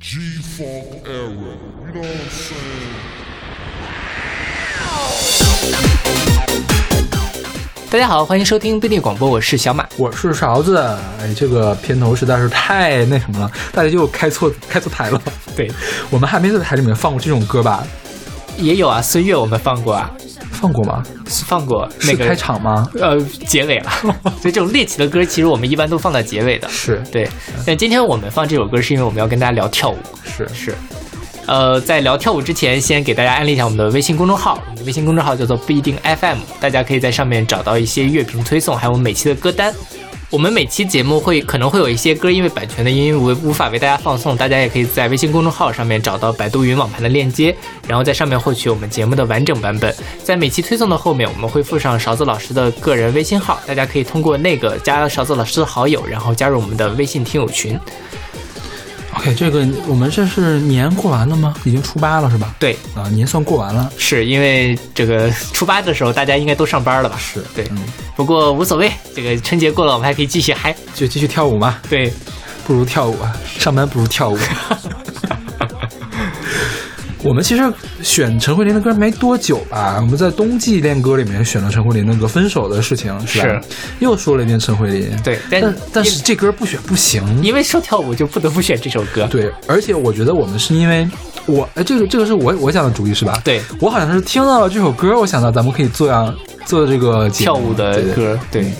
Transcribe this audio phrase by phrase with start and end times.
[0.00, 1.22] G Funk era.
[1.22, 2.58] You know what I'm saying?
[7.88, 9.88] 大家好，欢迎收听贝蒂广播，我是小马。
[9.96, 10.78] 我是勺子，
[11.20, 15.22] 哎，这个片头实在是太那什么了，大家就开错开错台了。
[15.54, 15.70] 对，
[16.10, 17.86] 我们还没在台里面放过这种歌吧？
[18.58, 20.10] 也有啊，岁月我们放过啊，
[20.64, 21.02] 放过吗？
[21.26, 22.88] 放过那个是开场吗？
[22.98, 23.90] 呃结尾了。
[24.40, 26.66] 所以这种猎奇的歌，其实我们一般都放在结尾的。
[26.70, 27.28] 是对，
[27.66, 29.98] 但今天我们放这首歌，是因为我们要跟大家聊跳舞。
[30.24, 30.74] 是是，
[31.46, 39.74] 呃，在聊跳舞之前，先给大家安利一下我们的微信公众号，我们的微信公众号叫做不一定 FM，大家可以在上面找到一些乐评推送，还有我们每期的歌单。
[40.34, 47.54] 我们每期节目会可能会有一些歌因为版权的原因无无法为大家放送，大家也可以在微信公众号上面找到百度云网盘的链接，
[47.86, 49.94] 然后在上面获取我们节目的完整版本。
[50.24, 57.78] 在每期推送的后面，我们会附上勺子老师的个人微信号，大家可以通过那个加勺子老师的好友，然后加入我们的微信听友群。
[59.16, 61.54] OK，这个我们这是年过完了吗？
[61.64, 62.54] 已经初八了是吧？
[62.58, 63.90] 对，啊，年算过完了。
[63.96, 67.16] 是因为这个初八的时候，大家应该都上班了吧？
[67.18, 67.78] 是对，嗯，
[68.16, 70.74] 不过无所谓，这个春节过了，我们还可以继续嗨。
[70.94, 72.12] 就继续跳舞嘛，对，
[72.66, 74.38] 不如跳舞啊，上班不如跳舞。
[77.24, 77.72] 我们其实
[78.02, 83.44] 选陈慧琳的歌没多久吧，我们在冬季恋歌里面选了陈慧琳那个分手的事情，是吧？
[83.46, 83.60] 是
[84.00, 85.10] 又说了一遍陈慧琳。
[85.24, 87.22] 对，但但但是这歌不选不行。
[87.42, 89.26] 因为说跳舞就不得不选这首歌。
[89.30, 91.08] 对，而且我觉得我们是因为
[91.46, 93.40] 我，哎，这个这个是我我想的主意是吧？
[93.42, 96.34] 对，我好像是听到了这首歌，我想到咱们可以做样
[96.66, 98.70] 做这个跳舞的歌，对。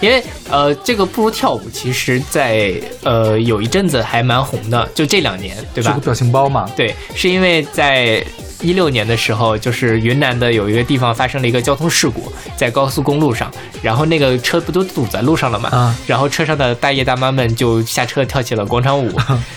[0.00, 2.72] 因为呃，这个不如跳舞，其实在
[3.04, 6.04] 呃有一阵子还蛮红的，就这两年，对吧是个？
[6.06, 6.68] 表情包嘛。
[6.74, 8.24] 对，是因为在
[8.60, 13.50] 一六年的时候，就是云南的有一个地方发生了一个交通事故，在高速公路上，
[13.82, 19.10] 然后那个车不都堵在路上了嘛，啊然后车上的大爷大妈们就下车跳起了广场舞，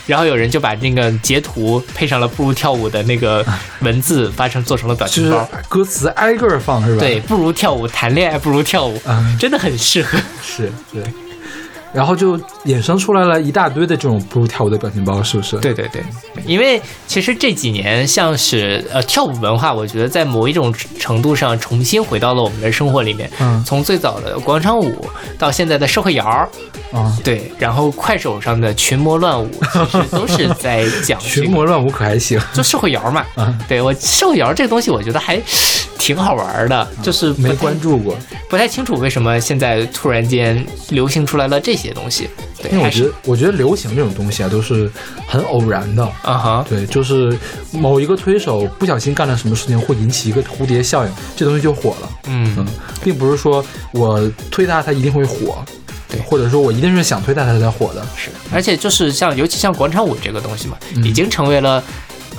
[0.05, 3.45] 然后有人就把那个截图配上了不如跳舞的那个
[3.81, 5.49] 文字，发成做成了表就是情包。
[5.67, 6.99] 歌词挨个放是吧？
[6.99, 10.17] 对，，不如跳舞，谈恋爱不如跳舞，嗯真的很适合。
[10.41, 11.03] 是，对。
[11.93, 16.01] 然后就衍生出来了一大堆的这种不如跳舞的表情包，是不是？，对对对，
[16.45, 23.29] 因为其实这几年像是呃跳舞文化，我觉得在某一种程度上重新回到了我们的生活里面。
[23.39, 26.49] 嗯从最早的广场舞到现在的社会摇儿，
[26.91, 29.49] 啊，对，然后快手上的群魔乱舞，
[29.91, 32.39] 其实都是在讲、这个、群魔乱舞可还行？
[32.53, 33.25] 就社会摇嘛。
[33.37, 35.41] 嗯 对我社会摇这个东西，我觉得还
[35.97, 38.17] 挺好玩的，就是没关注过，
[38.49, 42.29] 不太清楚为什么现在突然间流行出来了这些东西。
[42.61, 44.89] 对，因为我觉得，我觉得流行这种东西啊，都是
[45.27, 46.03] 很偶然的。
[46.21, 47.35] 啊哈，对，就是
[47.71, 52.09] 某一个推手不小心干了什么事情，会引起一个蝴蝶效应，这东西就火了。
[52.27, 52.65] 嗯嗯，
[53.03, 54.21] 并不是说我
[54.51, 55.65] 推它，它一定会火，
[56.07, 58.05] 对或者说我一定是想推它它才火的。
[58.15, 61.83] 是，而且就是像，尤其像广场舞这个东西嘛，嗯已经成为了，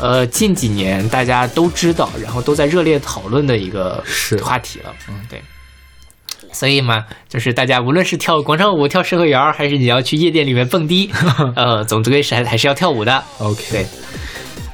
[0.00, 4.92] 呃，近几年大家都知道，然后都在热烈讨论的一个是话题了。
[5.08, 5.42] 嗯，对。
[6.54, 11.10] 所以嘛，就是大家无论是跳广场舞、跳社会摇，还是你要去夜店里面蹦迪，
[11.56, 13.22] 呃，总之归是还还是要跳舞的。
[13.38, 13.86] OK，对，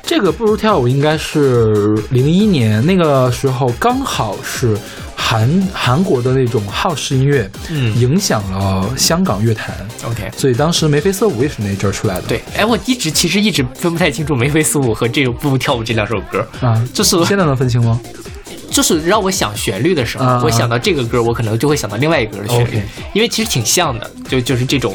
[0.03, 4.77] 这个不如跳舞应该是零一年那个时候，刚好是
[5.17, 9.75] 韩韩国的那种 house 音乐，嗯影响了香港乐坛
[10.05, 10.31] ，OK。
[10.37, 12.23] 所以当时眉飞色舞也是那阵儿出来的。
[12.29, 17.99] 对，哎，我一直其实一直分不太清楚眉飞色舞和这个不如跳舞这两首歌，啊，就是现在能分清吗？
[18.71, 22.81] 就是让我想旋律的时候，啊我想到这个歌，我可能就会想到另外一个歌的旋律
[23.13, 24.95] 因为其实挺像的，就就是这种，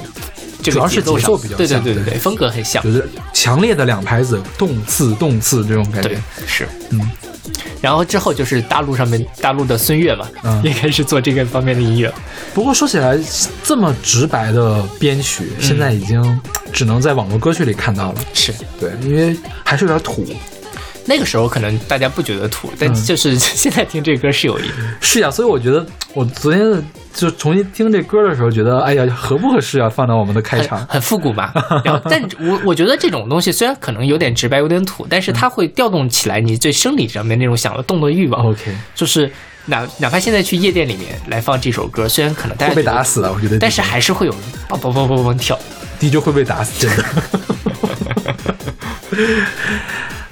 [0.63, 7.11] 这个主要是节奏比较对对像对对对对，风格很像，就是强烈的两拍子，动次动次这种感对觉。，是，嗯。
[7.81, 12.11] 然后之后就是大陆上面大陆的孙悦嘛，嗯也开始做这个方面的音乐。
[12.51, 13.19] 不过说起来，
[13.63, 16.41] 这么直白的编曲，现在已经
[16.73, 18.21] 只能在网络歌曲里看到了。
[18.33, 20.25] 是，对，因为还是有点土。
[21.05, 24.63] 那个时候可能大家不觉得土，但嗯就是 现在听这歌是有一，
[24.99, 26.83] 是呀，所以我觉得我昨天
[27.13, 29.87] 就重新听这歌的时候，觉得哎呀，合不合适啊？
[29.89, 30.85] 放到我们的开场。
[30.87, 31.51] 很复古嘛。
[31.85, 38.45] 然后，但我我觉得这种东西虽然可能有点直白，有点土，但是它会调动起来你最生理上面那种想要动的欲望。
[38.47, 39.31] OK，就是
[39.67, 43.59] 哪哪怕现在去夜店里面来放这首歌，虽然可能大家会被打死的，我觉得。
[43.59, 45.57] 但是还是会有人梆梆梆梆梆跳。
[45.99, 47.05] DJ 会被打死，真的。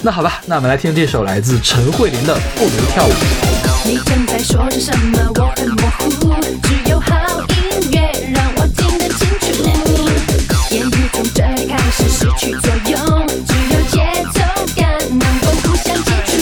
[0.06, 3.10] 那好吧，那我们来听这首来自陈慧琳的《不能跳舞》。
[3.86, 5.32] 你正在说着什么？
[5.36, 7.16] 我很模糊，只有好
[7.48, 9.64] 音乐让我听得清楚。
[10.72, 14.04] 言语从这里开始失去作用，只有节
[14.34, 14.42] 奏
[14.76, 16.36] 感能够互相接触。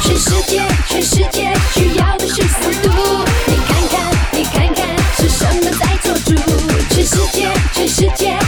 [0.00, 2.92] 全世界，全世界需要的是速度。
[3.48, 3.98] 你看看，
[4.30, 4.86] 你看看
[5.18, 6.30] 是什么在做主？
[6.90, 8.38] 全世界，全世界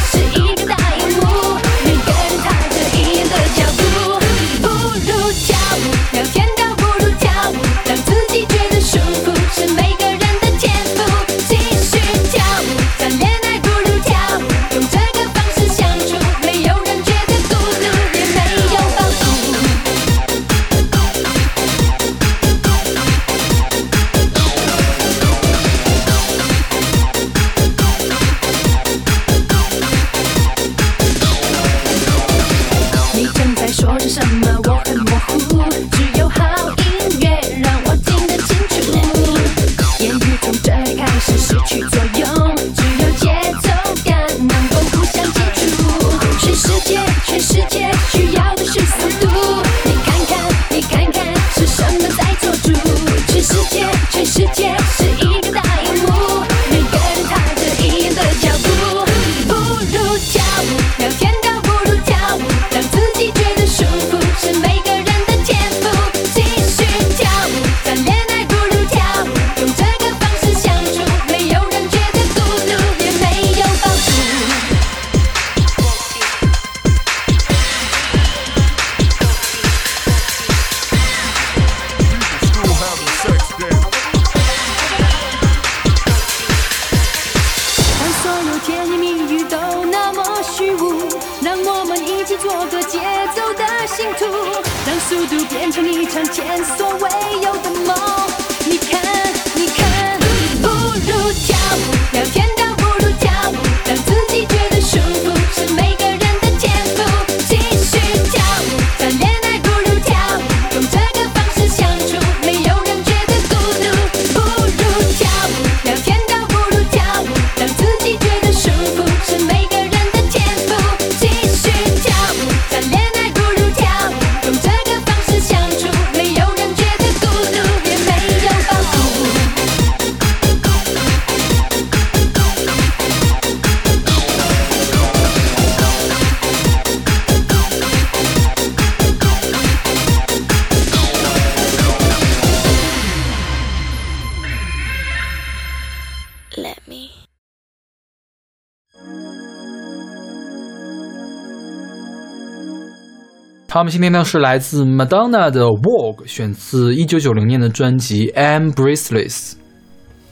[153.76, 159.52] 好，我们今天呢是来自 Madonna 的《Vogue》，选自一九九零年的专辑《I'm Breathless》，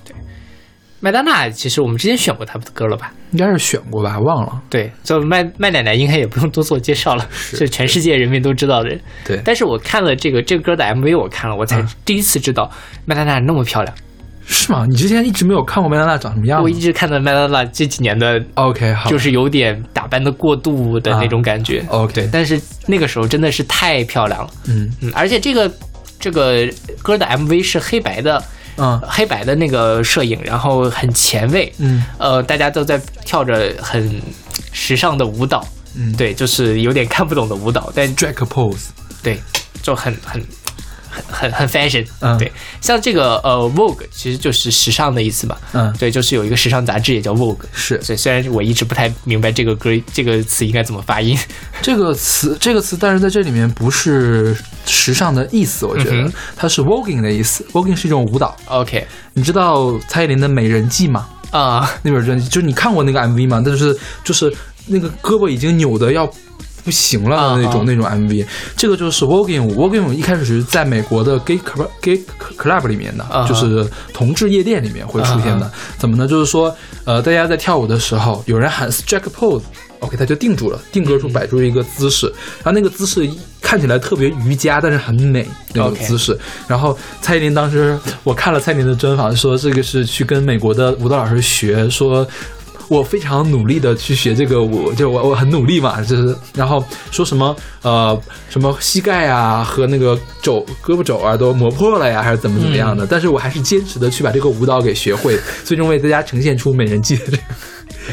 [0.03, 0.17] 对
[1.01, 3.13] 麦当娜其实我们之前选过她的歌了吧？
[3.33, 4.63] 应该是选过吧，忘了。
[4.71, 8.99] 对，就麦麦奶奶应该也不用多做介绍了，是全世界人民都知道的人。
[9.27, 12.71] 对但是我看了这个这个歌的 MV，我看了，我才嗯第一次知道
[13.05, 13.95] 麦当娜那么漂亮。
[14.55, 14.87] 是吗？
[14.89, 16.63] 你之前一直没有看过麦当娜长什么样吗？
[16.63, 21.81] 我一直看到麦当娜这几年的 OK 好，就是有点打扮的过度的那种感觉。
[21.81, 24.51] 啊 OK 对，但是那个时候真的是太漂亮了。
[24.69, 25.71] 嗯嗯，而且这个
[26.21, 26.67] 这个
[27.03, 28.43] 歌的 MV 是黑白的，
[28.77, 31.71] 嗯黑白的那个摄影，然后很前卫。
[31.79, 34.23] 嗯呃，大家都在跳着很
[34.73, 35.67] 时尚的舞蹈。
[35.97, 38.89] 嗯，对，就是有点看不懂的舞蹈，但，Jack Pose，
[39.23, 39.39] 对，
[39.81, 40.43] 就很很
[41.15, 42.07] 很很很 fashion。
[42.21, 42.51] 嗯对，
[42.81, 45.57] 像这个呃 Vogue 其实就是时尚的意思嘛。
[45.73, 47.59] 嗯对，就是有一个时尚杂志也叫 Vogue。
[47.73, 51.39] 是所以，虽然我一直不太明白这个歌这个词应该怎么发音。
[51.81, 57.65] 这个词，这个词，但是在这里面不是时尚的意思，我觉得、嗯它是 voguing 的意思。
[57.73, 58.57] voguing 是一种舞蹈。
[58.67, 61.29] OK，你知道蔡依林的《美人计》吗？
[61.51, 63.63] 啊、那本专辑，就是你看过那个 MV 吗？
[63.65, 64.53] 但是就是
[64.87, 66.29] 那个胳膊已经扭的要
[66.85, 68.47] 不行了的那种、那种 MV。
[68.77, 72.21] 这个就是 voguing 舞，voguing 一开始是在美国的 gay club gay
[72.59, 75.71] club 里面的，啊就是同志夜店里面会出现的。
[75.99, 76.27] 怎么呢？
[76.27, 76.75] 就是说，
[77.05, 79.63] 呃，大家在跳舞的时候，有人喊 strike pose。
[80.01, 82.27] OK，他就定住了，定格住，摆出一个姿势，
[82.63, 83.27] 然后那个姿势
[83.63, 86.39] 看起来特别瑜伽，但是很美那种姿势。
[86.69, 92.27] 然后蔡依林当时我看了蔡依林的专访，说这个是去跟美国的舞蹈老师学，说
[92.89, 107.43] 我非常努力的去学这个舞，就我我很努力嘛，就是然后说什么呃什么膝盖啊和那个肘胳膊肘啊都磨破了呀，还是怎么怎么样的，但是我还是坚持的去把这个舞蹈给学会， 最终为大家呈现出美人计的这个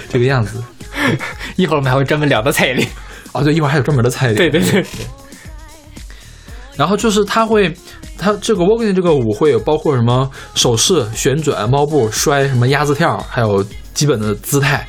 [0.09, 0.63] 这个样子。
[1.55, 2.87] 一会儿我们还会专门聊到蔡依林。
[3.33, 4.37] 哦，对，一会儿还有专门的蔡依林。
[4.37, 4.85] 对对对，
[6.75, 7.73] 然后就是他会，
[8.17, 13.63] 他这个 voguing 这个舞会有包括什么手势、旋转、猫步、摔、什么鸭子跳，还有
[13.93, 14.87] 基本的姿态。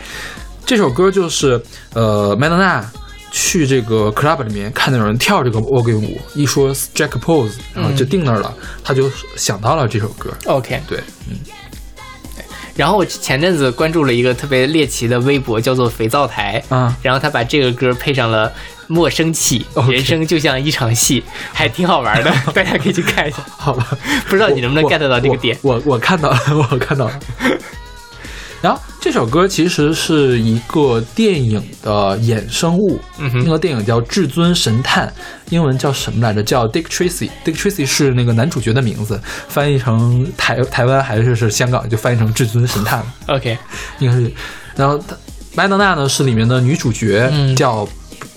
[0.65, 1.61] 这首歌就是
[1.95, 2.85] 呃麦当娜
[3.31, 8.55] 去这个 club 里面看到有人跳这个 voguing 舞，一说 Jack pose，然后就定那儿了，
[8.85, 10.31] 他就想到了这首歌。
[10.47, 10.81] OK。
[10.89, 10.99] 对，
[11.31, 11.37] 嗯
[12.75, 18.51] 然后我前阵子关注了一个特别猎奇的微博，叫做“肥皂台”，啊然后他把这个歌配上了
[18.87, 23.45] 莫生气人生就像一场戏，还挺好玩的， 大家可以去看一下。
[23.59, 23.87] 好吧，
[24.27, 25.55] 不知道你能不能 get 到这个点？
[25.61, 26.39] 我我我看到了，
[26.71, 27.21] 我看到了。
[28.63, 35.09] 然后这首歌其实是一个电影的衍生物，嗯哼那个电影叫《至尊神探》，
[35.51, 36.43] 英文叫什么来着？
[36.43, 37.29] 叫 Dick Tracy。
[37.45, 43.59] Dick Tracy 是那个男主角的名字，翻译成台台湾还是是香港就翻译成至尊神探了，OK，
[43.99, 44.33] 应该是。
[44.77, 45.17] 然后他
[45.55, 47.87] 麦当娜呢是里面的女主角，嗯叫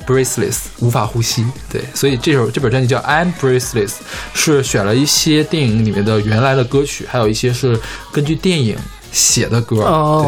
[0.08, 1.46] Breathless，无法呼吸。
[1.72, 3.94] 对，所以这首这本专辑叫 I'm Breathless，
[4.34, 7.79] 是选了一些电影里面的原来的歌曲，还有一些是
[8.12, 8.75] 根据电影
[9.16, 9.78] 写的歌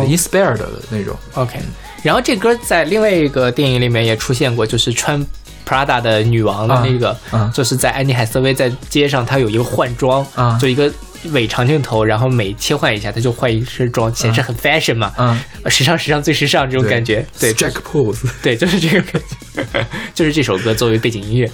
[0.07, 1.13] ，，inspired 的那种。
[1.33, 1.59] OK，
[2.03, 5.23] 然后这歌在另外一个电影里面也出现过，就是穿
[5.67, 10.57] Prada 的女王的那个，啊就是在安妮海瑟薇在街上，她有一个换装，啊。
[10.59, 10.89] 就一个
[11.31, 15.37] 伪长镜头，然后每切换一下，她就换一身装，显示很 fashion 嘛，嗯，
[15.69, 18.29] 时尚时尚最时尚这种感觉，对 Strike pose。
[18.41, 19.21] 对，就是这个感
[19.53, 21.51] 觉， 就是这首歌作为背景音乐，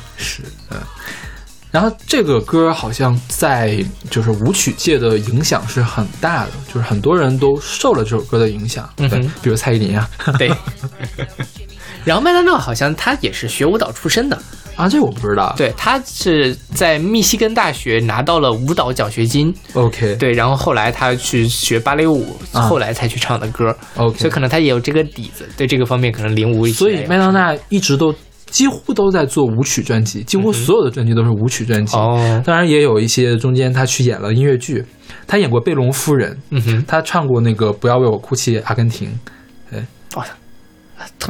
[1.73, 8.87] 然后这个歌好像在就是舞曲界的影响是很大的，就是很多人都受了这首歌的影响。
[8.95, 10.51] 对嗯哼，比如蔡依林啊，对。
[12.05, 14.37] 然后麦当娜好像她也是学舞蹈出身的，
[14.75, 15.51] 啊，这我不知道。
[15.57, 22.61] 对，她是在密西根大学拿到了舞蹈奖学金，，OK，对，然后后来她去学芭蕾舞，啊。
[22.61, 28.13] 后来才去唱的歌，，OK，所以可能她也有这个底子，对这个方面可能领舞一起所以麦当娜一直都
[28.53, 31.97] 几乎都在做舞曲专辑，几乎所有的专辑都是舞曲专辑。
[31.97, 34.85] 哦，当然也有一些中间他去演了音乐剧，
[35.25, 39.09] 他演过《贝隆夫人》，嗯哼，他唱过那个《不要为我哭泣》阿根廷。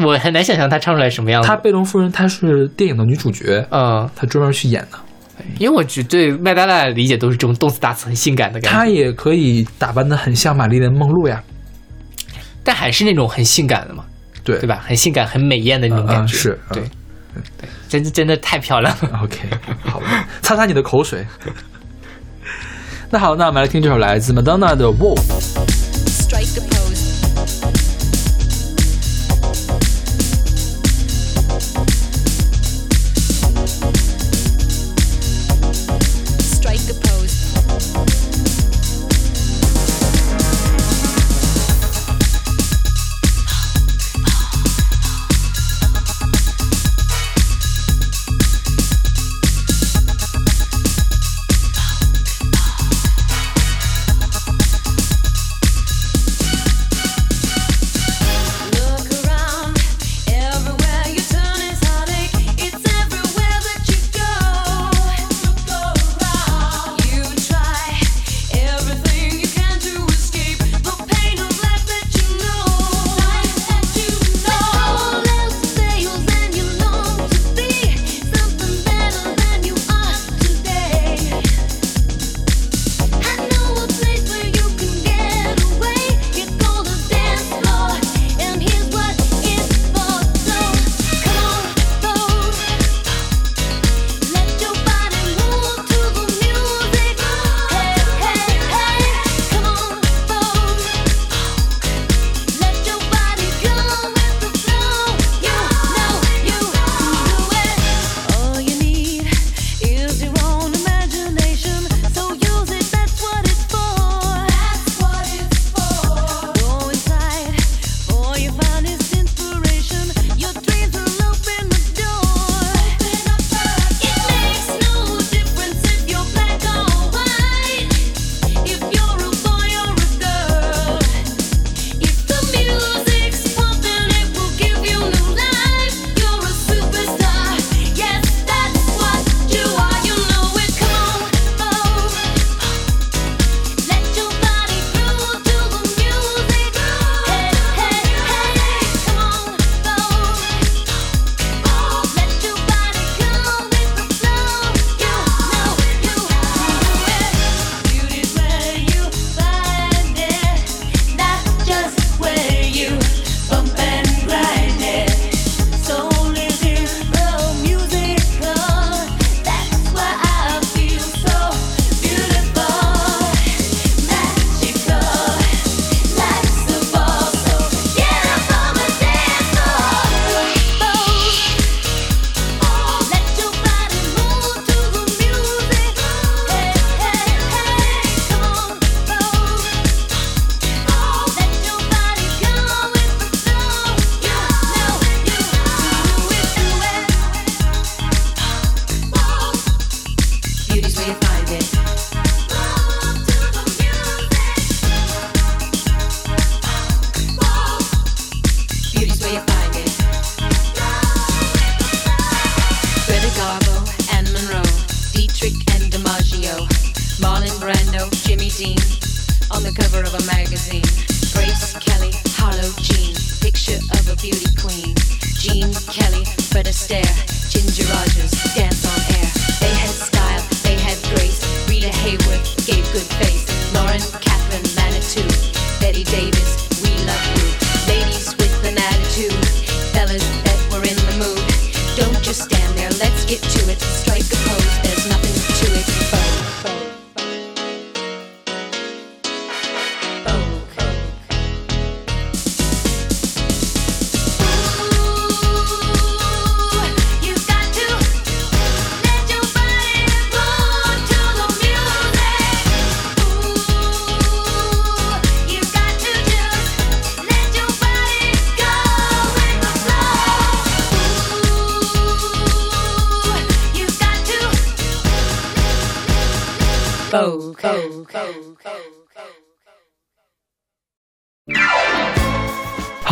[0.03, 1.47] 我很难想象他唱出来什么样子。
[1.47, 4.97] 她贝隆夫人她是电影的女主角，嗯，她专门去演的。
[5.57, 11.41] 因为我只对麦当娜的理解都是这种动次打次、很性感的感觉，她也可以打扮的很像玛丽莲梦露呀。
[12.63, 14.03] 但还是那种很性感的嘛，
[14.43, 14.83] 对对吧？
[14.85, 16.83] 很性感、很美艳的那种嗯感觉，嗯是嗯对，
[17.59, 19.21] 对， 真的真的太漂亮了。
[19.23, 19.39] OK，
[19.85, 21.25] 好吧，擦擦你的口水。
[23.09, 25.15] 那好，那我们来听这首来自 Madonna 的《Wolf》。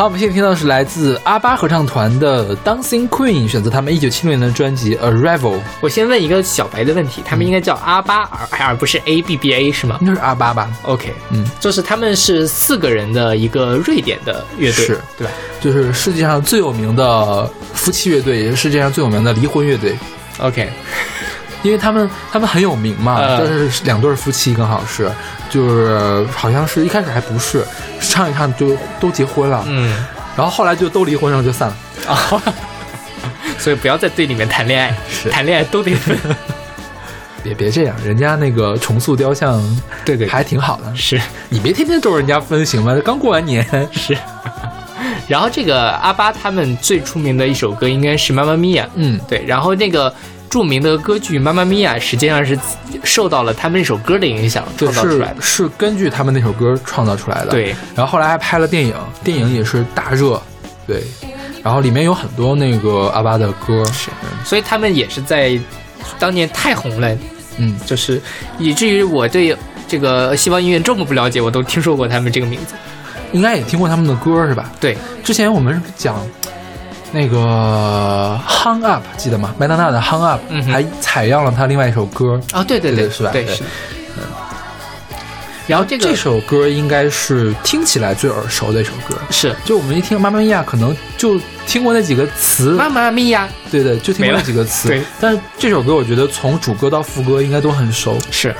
[0.01, 19.95] 好，我们现在听到的是来自阿巴合唱团的 Dancing Queen，选择他们一九七六年的专辑《Arrival》，我先问一个小白的问题，他们应该叫阿巴而而不是 A B B A 是吗应该是阿巴吧？？OK，嗯，就是他们是四个人的一个瑞典的乐队，是对吧就是世界上最有名的夫妻乐队，也是世界上最有名的离婚乐队
[20.39, 20.67] ，？OK，
[21.63, 25.11] 因为他们他们很有名嘛，呃这是两对夫妻，刚好是，
[25.49, 27.65] 就是好像是一开始还不是，
[27.99, 29.93] 唱一唱就都结婚了，嗯，
[30.35, 31.75] 然后后来就都离婚，然后就散了。
[32.07, 32.17] 啊，
[33.59, 35.29] 所以不要在队里面谈恋爱，是。
[35.29, 36.17] 谈恋爱都得分，
[37.43, 39.61] 别别这样，人家那个重塑雕像，
[40.03, 40.27] 对对。
[40.27, 40.95] 还挺好的。
[40.95, 41.21] 是。
[41.49, 42.99] 你别天天咒人家分行吗？
[43.05, 44.17] 刚过完年，是。
[45.27, 50.13] 然后这个阿巴他们最出名的一首歌应该是《妈妈咪呀》，嗯，对，然后那个
[50.51, 52.59] 著名的歌剧《妈妈咪呀》实际上是
[53.05, 55.41] 受到了他们那首歌的影响，是创造出来的。
[55.41, 57.51] 是根据他们那首歌创造出来的。
[57.51, 60.39] 对，然后后来还拍了电影，电影也是大热，
[60.85, 61.01] 对，
[61.63, 64.09] 然后里面有很多那个阿巴的歌，是
[64.43, 65.57] 所以他们也是在
[66.19, 67.17] 当年太红了，
[67.55, 68.21] 嗯，就是
[68.59, 69.55] 以至于我对
[69.87, 72.75] 这个西方音乐这么不了解，我都听说过他们这个名字。
[73.31, 74.69] 应该也听过他们的歌是吧？
[74.81, 76.17] 对，之前我们讲
[77.11, 79.53] 那个 Hung Up，记得吗？
[79.57, 82.39] 麦当娜的 Hung Up，、嗯还采样了他另外一首歌。
[82.53, 83.69] 哦，对对对，是吧对，对是的。
[85.67, 89.15] 然后这个这首歌应该是听起来最耳熟的一首歌。
[89.29, 94.89] 是就我们一听《妈妈咪呀》，可能就听过那几个词，妈妈咪呀，对对，就听过那几个词。
[94.89, 98.17] 对，但是这首歌我觉得从主歌到副歌应该都很熟。
[98.31, 98.53] 是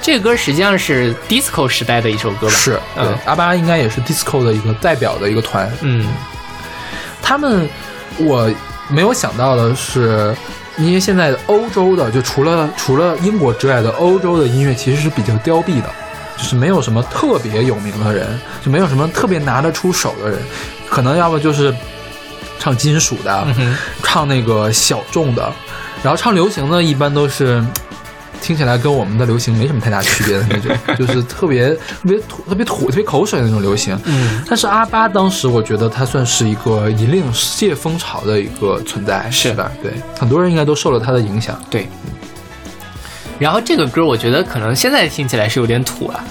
[0.00, 2.52] 这个歌实际上是 disco 时代的一首歌吧？
[2.54, 5.70] 是对，嗯阿巴应该也是 disco 的一个代表的一个团。
[5.82, 6.06] 嗯，
[7.20, 7.68] 他们
[8.18, 8.50] 我
[8.88, 10.34] 没有想到的是，
[10.76, 15.90] 因为现在欧洲的就除了除了英国之外的欧洲的音乐其实是比较凋敝的，
[16.36, 18.26] 就是没有什么特别有名的人，
[18.64, 20.38] 就没有什么特别拿得出手的人，
[20.88, 21.74] 可能要么就是
[22.58, 25.52] 唱金属的，嗯唱那个小众的，
[26.02, 27.64] 然后唱流行的，一般都是。
[28.40, 33.98] 听起来跟我们的流行没什么太大区别的那种， 就是特别特别土、特别土、特别口水的那种流行。
[34.04, 39.70] 嗯，但是阿巴当时，我觉得他算是一个引领世界风潮的一个存在，是吧？
[39.82, 41.60] 对，很多人应该都受了他的影响。
[41.70, 41.86] 对。
[43.38, 46.24] 然后这个歌我觉得可能现在听起来是有点土了。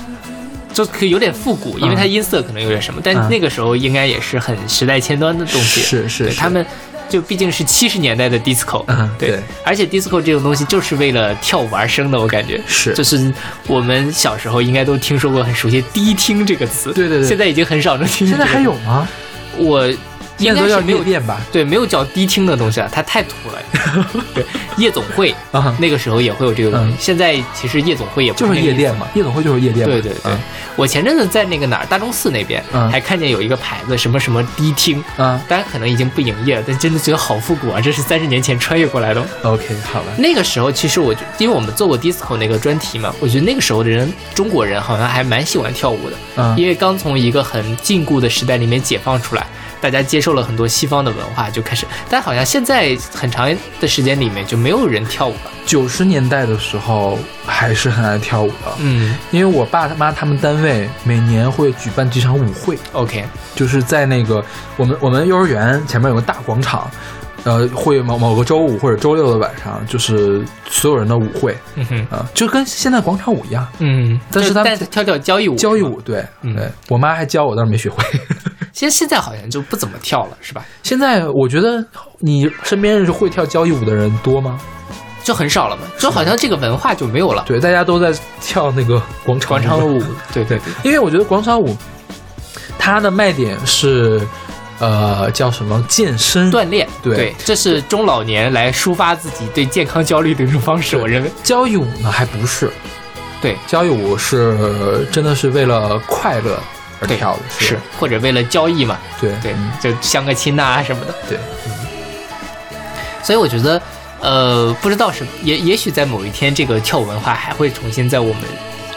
[0.73, 5.79] 就可以有点复古，因为它音色可能有点什么，但嗯那个时候应该也是很时代前端的东西。
[5.79, 6.65] 是是是他们
[7.07, 9.39] 就毕竟是七十年代的 disco，、嗯对对。
[9.63, 12.61] 而且 disco 这种东西就是为了跳舞而生的，我感觉。
[12.67, 12.93] 是。
[12.93, 13.31] 就是
[13.67, 17.27] 我们小时候应该都听说过很熟悉“低听”这个词，对对对。
[17.27, 18.35] 现在已经很少能听见。
[18.35, 19.07] 现在还有吗？
[19.57, 19.89] 我
[20.37, 21.41] 应该是没有夜店吧？
[21.51, 23.61] 对，没有叫低听的东西啊，它太土了。
[24.33, 24.43] 对，
[24.77, 29.85] 夜总会啊，那个时候也会有这个东西，嗯现在其实夜总会也不就是夜店嘛，夜总会就是夜店。
[29.85, 30.39] 对对对，嗯
[30.75, 37.79] 我前阵子在那个哪儿大钟寺那边，嗯还看见有一个牌子，什么什么低厅，啊当然可能已经不营业了，但真的觉得好复古啊！
[37.79, 39.23] 这是三十年前穿越过来的。
[39.43, 40.07] ，OK，好了。
[40.17, 49.45] 那个时候，其实我觉因为我们做过 disco 那个专题嘛，我觉得那个时候的人，中国人好像还蛮喜欢跳舞的，嗯因为刚从一个很禁锢的时代里面解放出来，
[49.81, 55.51] 大家接受了很多西方的文化，就开始，但好像现在很长的时间里面就没有人跳舞了。
[55.65, 59.15] 九十年代的时候还是很爱跳舞的，嗯。
[59.31, 64.43] 因为我爸他妈他们单位每年会举办几场舞会，，OK，就是在那个
[64.77, 66.89] 我们我们幼儿园前面有个大广场，
[67.43, 71.57] 呃，会某某个周五或者周六的晚上，就是所有人的舞会。
[71.73, 76.55] 嗯哼，啊、就跟现在广场舞一样，嗯，但是他但跳跳交谊舞，交谊舞，对，嗯。
[76.55, 76.69] 对。
[76.89, 78.03] 我妈还教我，但是没学会。
[78.75, 80.63] 现现在好像就不怎么跳了，是吧？
[80.83, 81.83] 现在我觉得
[82.19, 84.59] 你身边是会跳交谊舞的人多吗？
[85.23, 87.41] 就很少了嘛，就好像这个文化就没有了。
[87.47, 91.75] 对，大家都在跳那个广场广场舞，对对对，因为我觉得广场舞
[92.77, 94.21] 它的卖点是，
[94.79, 101.31] 呃，叫什么健身锻炼，对这是中老年来抒发自己对健康焦虑的一种方式，我认为。
[101.43, 102.69] 交谊舞呢还不是，
[103.41, 106.59] 对交谊舞是真的是为了快乐
[106.99, 111.13] 而对跳的，是，或者为了交易嘛，对对嗯，就相个亲呐、什么的。
[111.27, 111.37] 对，
[113.23, 113.81] 所以我觉得，
[114.21, 118.43] 呃，不知道是也也许在某一天，这个跳舞文化还会重新在我们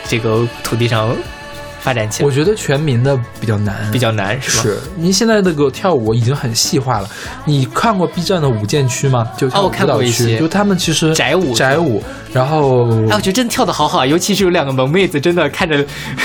[0.07, 1.15] 这个土地上
[1.89, 4.63] 发展起来我，觉得全民的比较难，比较难是吧？
[4.63, 7.09] 是，因为现在那个跳舞已经很细化了。
[7.47, 9.27] 你看过 B 站的舞剑区吗？
[9.39, 15.83] 就跳舞哦我看过舞蹈区，一些就他们其实宅舞宅舞，然后哎，我觉得真的跳的好好啊，尤其是有两个萌妹子，真的看着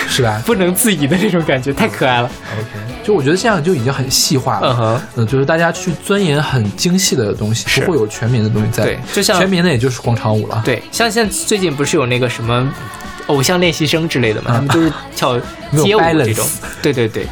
[0.09, 2.29] 是吧 不能自已的那种感觉，太可爱了。
[2.59, 4.67] ？OK，就我觉得这样就已经很细化了。
[4.69, 8.85] 嗯哼，嗯，就是大家去钻研很精细的东西，不会有全民的东西在。
[8.85, 10.61] 对就像全民的也就是广场舞了。
[10.65, 12.71] 对，像现在最近不是有那个什么
[13.27, 15.37] 偶像练习生之类的嘛，他们就是跳
[15.83, 16.47] 街舞这种。
[16.81, 17.27] 对对对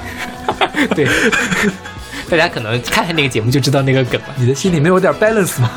[0.96, 1.08] 对，
[2.30, 4.28] 大家可能看看那个节目就知道那个梗了。
[4.38, 5.70] 你的心里没有点 balance 吗？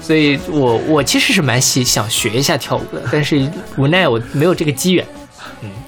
[0.00, 5.06] 所以我我其实是蛮喜想学一下跳舞的，但是无奈我没有这个机缘，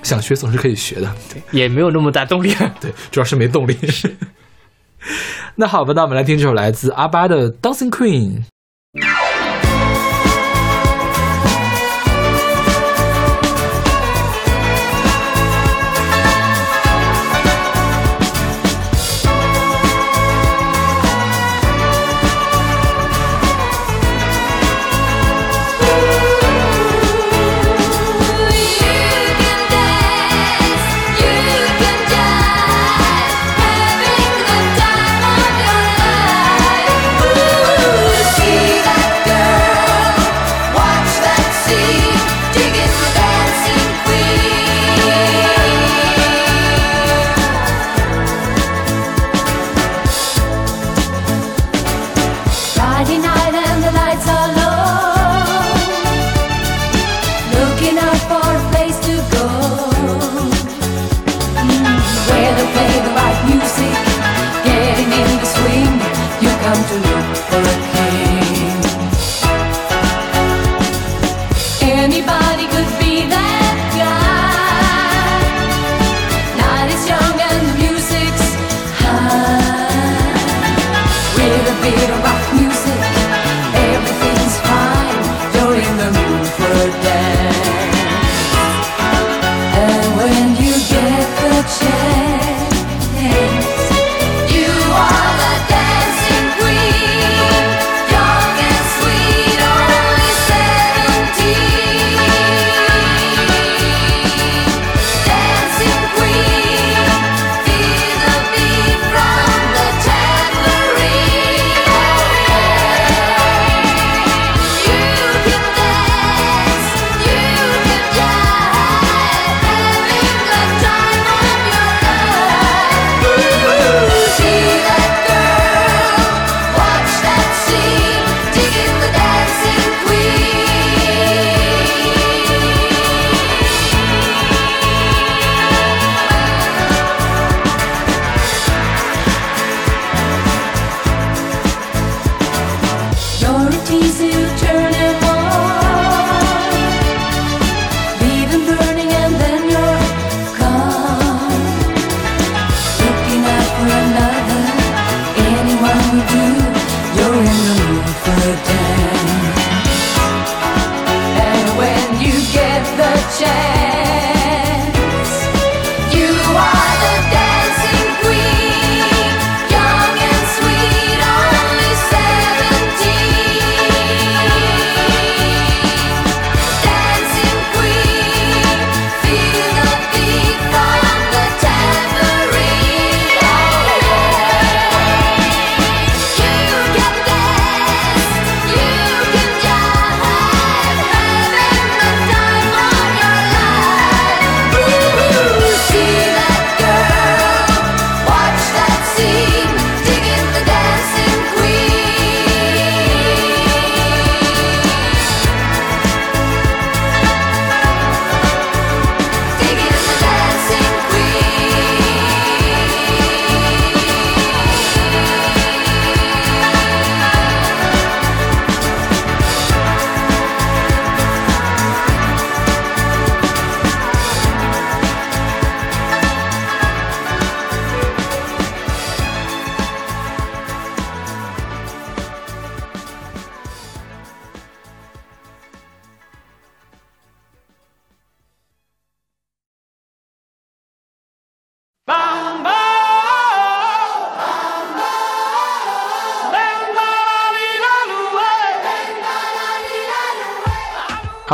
[0.03, 1.15] 想学总是可以学的。
[1.33, 2.55] 对也没有那么大动力。
[2.81, 3.77] 对，主要是没动力。
[5.57, 8.39] 那好吧，那我们来听这首来自阿巴的《Dancing Queen》。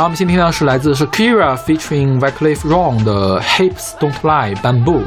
[0.03, 5.03] 好，我们先听到是来自 Shakira featuring Wyclef Jean 的 Hips Don't Lie Bamboo，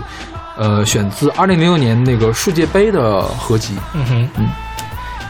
[0.56, 3.76] 呃，选自二零零六年那个世界杯的合集。
[3.92, 4.48] 嗯哼，嗯，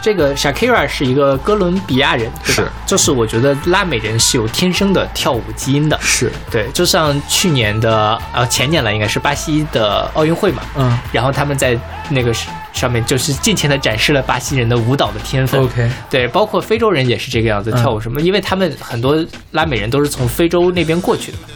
[0.07, 5.99] 这个 Shakira 是一个哥伦比亚人，对吧是就是我觉得拉美人是有天生的跳舞基因的。
[6.01, 11.77] 是，对，就像去年的呃前年了，应该是巴西的奥运会嘛，嗯然后他们在
[12.09, 12.33] 那个
[12.73, 15.61] 上面就是尽情的展示了巴西人的舞蹈的天分。
[15.61, 19.17] ，OK，对，包括非洲人也是这个样子嗯跳舞什么，因为他们很多
[19.51, 21.49] 拉美人都是从非洲那边过去的嘛。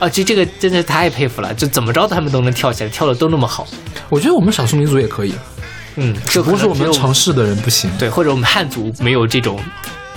[0.00, 3.64] 啊，这这个真的太佩服了，就怎么着他们都能跳起来，跳的都那么好。
[4.08, 5.32] 我觉得我们少数民族也可以，
[5.96, 7.90] 嗯，只不过是我们城市的人不行。
[7.98, 9.58] 对，或者我们汉族没有这种，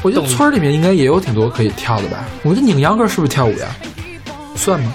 [0.01, 2.25] 我觉得村儿里面应该也有挺多可以跳的吧？
[2.43, 3.67] 我觉得拧秧歌是不是跳舞呀？
[4.55, 4.93] 算吗？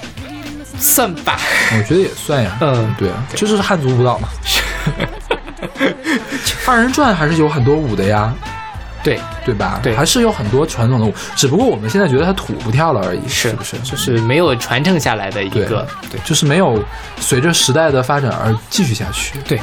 [0.78, 1.38] 算吧。
[1.76, 2.56] 我觉得也算呀。
[2.60, 4.28] 嗯对啊，这就是汉族舞蹈嘛。
[6.66, 8.32] 二人转还是有很多舞的呀，
[9.02, 9.80] 对，对吧？
[9.82, 13.76] 对还是有很多传统的舞，只不过我们现在觉得它土不跳了而已，是不是？
[13.80, 16.82] 就是没有传承下来的一个，对，就是没有
[17.20, 19.38] 随着时代的发展而继续下去。
[19.46, 19.58] 对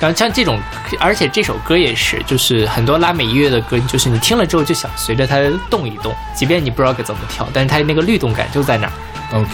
[0.00, 0.58] 然后像这种，
[1.00, 5.36] 而且这首歌也是，就是很多拉美音乐的歌，就是你听了之后就想随着它
[5.68, 8.92] 动一动，即便你不知道该怎么跳，但是它那个律动感就在那儿。
[9.32, 9.50] OK，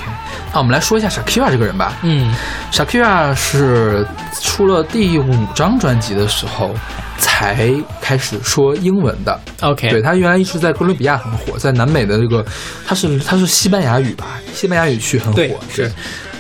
[0.52, 1.94] 那我们来说一下 Shakira 这个人吧。
[2.02, 2.33] 嗯
[2.70, 4.07] Shakira 是
[4.40, 6.72] 出了第五张专辑的时候
[7.18, 7.68] 才
[8.00, 9.40] 开始说英文的。
[9.62, 12.44] ，OK，对他原来一直在哥伦比亚很火，在南美的这个，
[12.87, 15.38] 他是他是西班牙语吧，西班牙语区很火。
[15.38, 15.92] 对是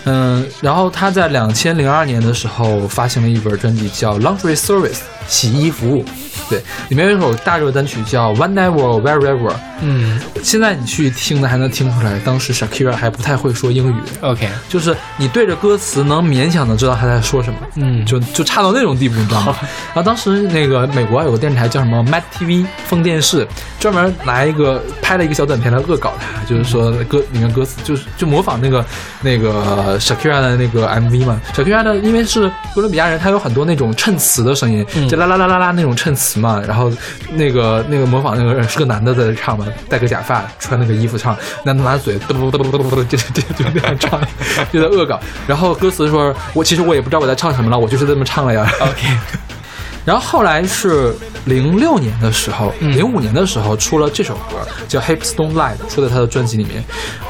[0.04, 4.92] 嗯，然后他在两千零二年的时候发行了一本专辑叫《Laundry Service》
[5.26, 6.04] 洗衣服务，
[6.50, 9.50] 对，里面有一首大热单曲叫《One Never Wherever》。
[9.86, 17.58] 嗯现在你去听的还能听出来，当时 Shakira 还不太会说英语，，OK，就是你对着歌词能勉强的知道他在说什么。
[17.76, 19.56] 嗯，就就差到那种地步，你知道吗？
[19.88, 23.46] 然后当时那个美国有个电视台叫什么 Mad TV 风电视，
[23.80, 28.84] 专门拿一个拍了一个小短片来恶搞他，就是说歌里面歌词就是就模仿那个
[29.22, 31.40] 那个 Shakira 的那个 MV 嘛。
[31.54, 36.62] Shakira 的因为是哥伦比亚人，他有很多那种衬词的声音，嗯就啦啦啦啦啦那种衬词嘛。
[36.66, 36.92] 然后
[37.32, 44.20] 那个那个模仿那个人是个男的在这唱嘛，戴个假发，穿那个衣服唱，男的拿嘴嘟嘟嘟嘟嘟嘟，就就就那样唱，
[44.72, 45.18] 就在恶搞。
[45.46, 48.70] 然后歌词说，我其实我也不知道我在唱什么了，我就是这么唱了呀。
[48.80, 49.06] OK，
[50.04, 51.14] 然后后来是
[51.46, 54.56] 零六年的时候，嗯零五年的时候出了这首歌，
[54.88, 56.82] 叫《Hips Don't Lie》，出在他的专辑里面。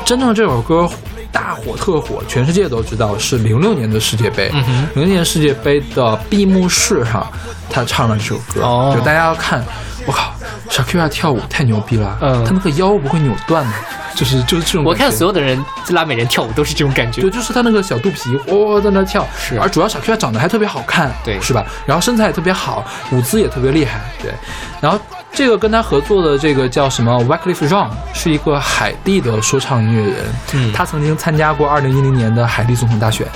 [0.05, 0.89] 真正这首歌
[1.35, 4.49] 大火特火，全世界都知道是零六年的世界杯。
[4.95, 7.27] 零六年世界杯的闭幕式上，
[7.69, 9.63] 他唱了这首歌，哦就大家要看，
[10.07, 10.33] 我靠
[10.71, 13.75] ，Shakira 跳舞太牛逼了，嗯他那个腰不会扭断吗？
[14.15, 14.85] 就是就是这种。
[14.85, 17.29] 我看所有的人拉美人跳舞都是这种感觉对，。
[17.29, 21.67] 就是他那个小肚皮，哇、在那跳，是而主要小 Q 长得还特别好看，对是吧？
[21.85, 24.33] 然后身材也特别好，舞姿也特别厉害，对。
[24.81, 24.97] 然后
[25.35, 30.17] 这个跟他合作的这个叫什么？Wyclef Jean，是一个海地的说唱音乐人，
[30.55, 30.73] 嗯。
[30.73, 33.27] 他曾经参加过2010年的海地总统大选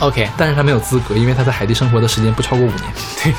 [0.00, 2.82] ，OK，但是他没有资格，因为他在海地生活的时间不超过五年。
[3.22, 3.32] 对，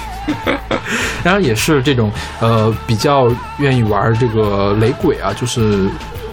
[1.24, 5.90] 然后也是这种呃比较愿意玩这个雷鬼啊，就是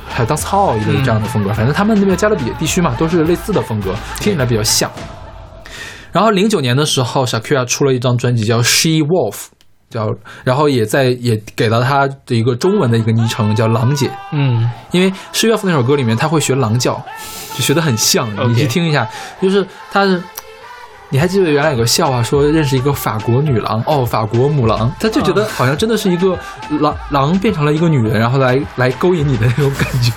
[0.08, 1.52] 还有 dance hall 一类这样的风格。
[1.52, 4.88] 反正他们那边加勒比地区嘛，都是类似的风格，听起来比较像。
[6.12, 9.32] 然后零九年的时候，Shakira 出了一张专辑叫《She Wolf》，
[9.92, 16.94] 叫，然后也在也给了他的一个中文的一个昵称叫“狼姐”，嗯因为《She Wolf》那首歌里面他会学狼叫，
[17.54, 18.28] 就学的很像。
[18.50, 19.06] 你去听一下，
[19.40, 20.22] 就是他是。
[21.10, 26.34] 你还记得原来有个笑话说认识一个法国女郎哦，法国母狼，他就觉得好像真的是一个
[26.80, 30.10] 狼狼变成了一个女人，然后来来勾引你的那种感觉。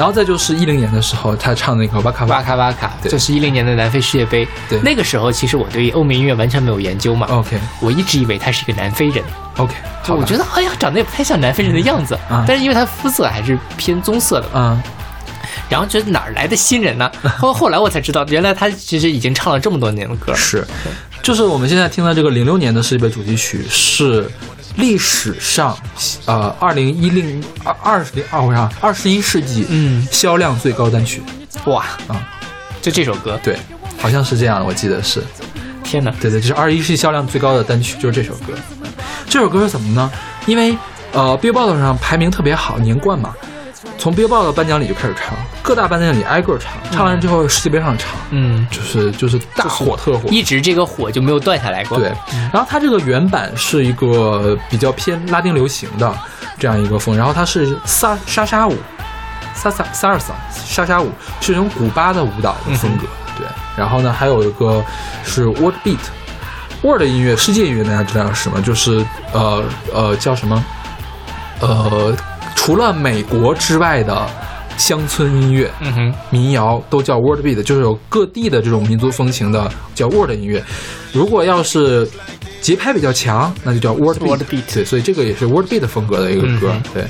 [0.00, 2.38] 然后再就是一零年的时候，他唱那个瓦卡瓦。
[2.38, 3.12] 瓦卡瓦卡，对。
[3.12, 4.48] 这是一零年的南非世界杯。
[4.66, 4.80] 对。
[4.80, 7.60] 那个时候其实我对欧美音乐完全没有研究嘛，，OK。
[7.82, 9.22] 我一直以为他是一个南非人
[9.58, 12.46] ，OK，就我觉得得哎呀长得也不太像南非人的样子，啊。
[12.48, 14.82] 但是因为他肤色还是偏棕色的嘛，啊、
[15.68, 17.12] 然后觉得哪儿来的新人呢？
[17.38, 20.34] 后 后来我才知道，原来他其实已经唱了这么多年的歌。
[20.34, 20.66] 是，
[21.22, 24.26] 就是我们现在听到这个零六年的世界杯主题曲是
[24.76, 25.76] 历史上
[26.26, 31.22] 呃二零一零二二十零二我想二十一世纪嗯销量最高单曲，
[31.66, 32.22] 哇啊，
[32.80, 33.58] 就这首歌，对，
[33.98, 35.22] 好像是这样，我记得是，
[35.82, 36.10] 天哪！
[36.20, 38.54] 对对，就是二十一世纪销量最高的单曲就是这首歌。
[39.28, 40.10] 这首歌是怎么呢？
[40.46, 40.76] 因为
[41.12, 43.34] 呃，Billboard 上排名特别好，年冠嘛。
[43.98, 51.98] 从 Billboard 的颁奖礼就开始唱，各大颁奖礼挨个唱，唱完之后世界杯上唱，嗯，就是就是大火特火，一直这个火就没有断下来过。
[51.98, 52.12] 对，
[52.52, 56.14] 然后它这个原版是一个比较偏拉丁流行的
[56.58, 58.76] 这样一个风，然后它是萨莎莎舞，
[59.54, 63.06] 萨萨萨尔萨莎莎舞是一种古巴的舞蹈的风格，
[63.38, 63.46] 对。
[63.76, 64.84] 然后呢，还有一个
[65.24, 65.98] 是 World Beat。
[66.82, 68.60] World 音乐，世界音乐，大家知道是什么？
[68.60, 69.62] 就是呃
[69.92, 70.64] 呃叫什么？
[71.60, 72.16] 呃
[72.62, 74.28] 除了美国之外的
[74.76, 80.62] 乡村音乐、嗯哼，民谣都叫 world beat，就是有各地的这种民族风情的叫 world 音乐。
[81.10, 82.06] 如果要是
[82.60, 84.26] 节拍比较强，那就叫 world beat。
[84.26, 86.70] World beat 对，所以这个也是 world beat 风格的一个歌。
[86.70, 87.02] 嗯对，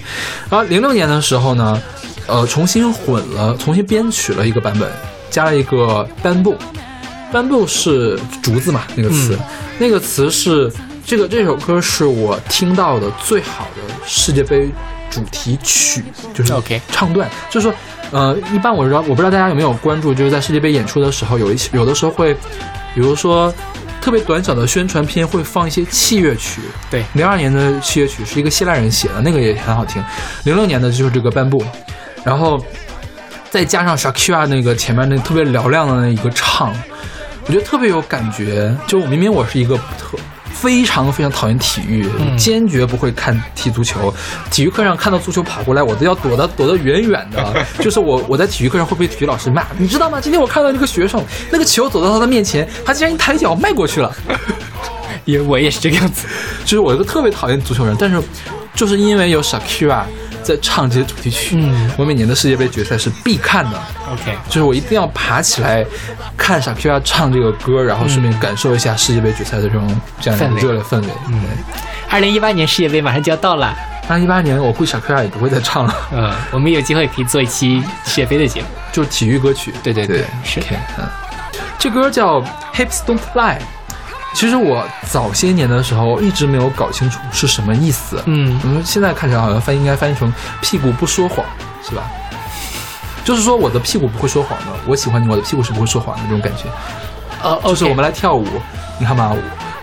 [0.49, 1.83] 然后零六年的时候呢，
[2.29, 4.89] 呃，重新混了，重新编曲了一个版本，
[5.31, 6.55] 加了一个 bamboo。
[7.33, 9.45] bamboo 是竹子嘛，那个词，嗯
[9.81, 10.71] 那个词是
[11.11, 14.71] 这个这首歌是我听到的最好的世界杯
[15.11, 17.75] 主题曲，就是 OK 唱段，就是说，
[18.13, 22.33] 呃，一般我知道，我不知道大家有没有关注，就是在世界杯演出的时候，有一些有的时候会，
[22.95, 23.53] 比如说
[24.01, 27.05] 特别短小的宣传片会放一些器乐曲，对。
[27.15, 30.01] 零二年的器乐曲是一个希腊人写的，那个也很好听。
[30.45, 31.61] 零六年的就是这个颁布，
[32.23, 32.65] 然后
[33.51, 36.73] 再加上 Shakira 那个前面那特别嘹亮的那一个唱，
[37.47, 38.73] 我觉得特别有感觉。
[38.87, 40.17] 就明明我是一个特
[40.53, 44.13] 非常非常讨厌体育，嗯坚决不会看踢足球。
[44.51, 47.55] 体育课上看到足球跑过来，我都要躲得躲得远远的。
[47.81, 50.21] 就是我我在体育课上会被体育老师骂，你知道吗？
[50.21, 54.15] 今天我看到这个学生，那个球走到他的面前，他竟然一抬脚迈过去了。
[55.25, 56.27] 因为我也是这个样子。
[56.65, 58.21] 就是我一个特别讨厌足球人，但是
[58.75, 60.05] 就是因为有 Shakira
[60.43, 61.91] 在唱这些主题曲，嗯。
[61.97, 63.81] 我每年的世界杯决赛是必看的。
[64.13, 65.85] OK，就是我一定要爬起来
[66.37, 71.09] 看 Shakira 唱这个歌，然后顺便感受一下世界杯决赛的这种这样的热烈氛围。
[71.29, 71.41] 嗯，
[72.09, 73.77] 二零一八年世界杯马上就要到了，
[74.09, 78.67] 二零一八年我估计 Shakira 也不会再唱了，嗯，我们有机会可以做一期世界杯的节目。
[78.93, 79.73] 就是体育歌曲。
[79.83, 80.23] 对对对。
[80.23, 81.05] OK，嗯，
[81.79, 82.41] 这歌叫
[82.75, 83.59] Hips Don't Lie。
[84.33, 88.23] 其实我早些年的时候一直没有搞清楚是什么意思。
[88.27, 91.45] 嗯嗯，现在看起来好像翻译应该翻译成“屁股不说谎”，
[91.83, 92.03] 是吧？
[93.25, 96.65] 就是说我的屁股不会说谎的，我喜欢你，我的屁股是不会说谎的那种感觉。
[97.43, 98.47] 哦，OK，就是我们来跳舞，
[98.99, 99.33] 你看吧，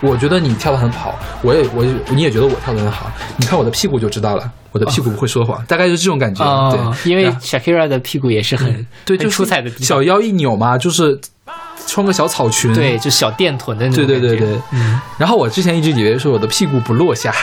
[0.02, 6.44] 我我觉得你跳得很好，我也我也你也觉得我跳得很好，你看我的屁股就知道了，我的屁股不会说谎，大概就是这种感觉。
[6.44, 6.70] 哦，
[7.02, 11.18] 对，因为 Shakira 的屁股也是很对，很就出彩的小腰一扭嘛，就是
[11.86, 12.72] 穿个小草裙。
[12.74, 14.60] 对，就小电臀的那种对对对对。
[14.72, 17.34] 嗯，然后我之前一直以为说我的屁股不落下，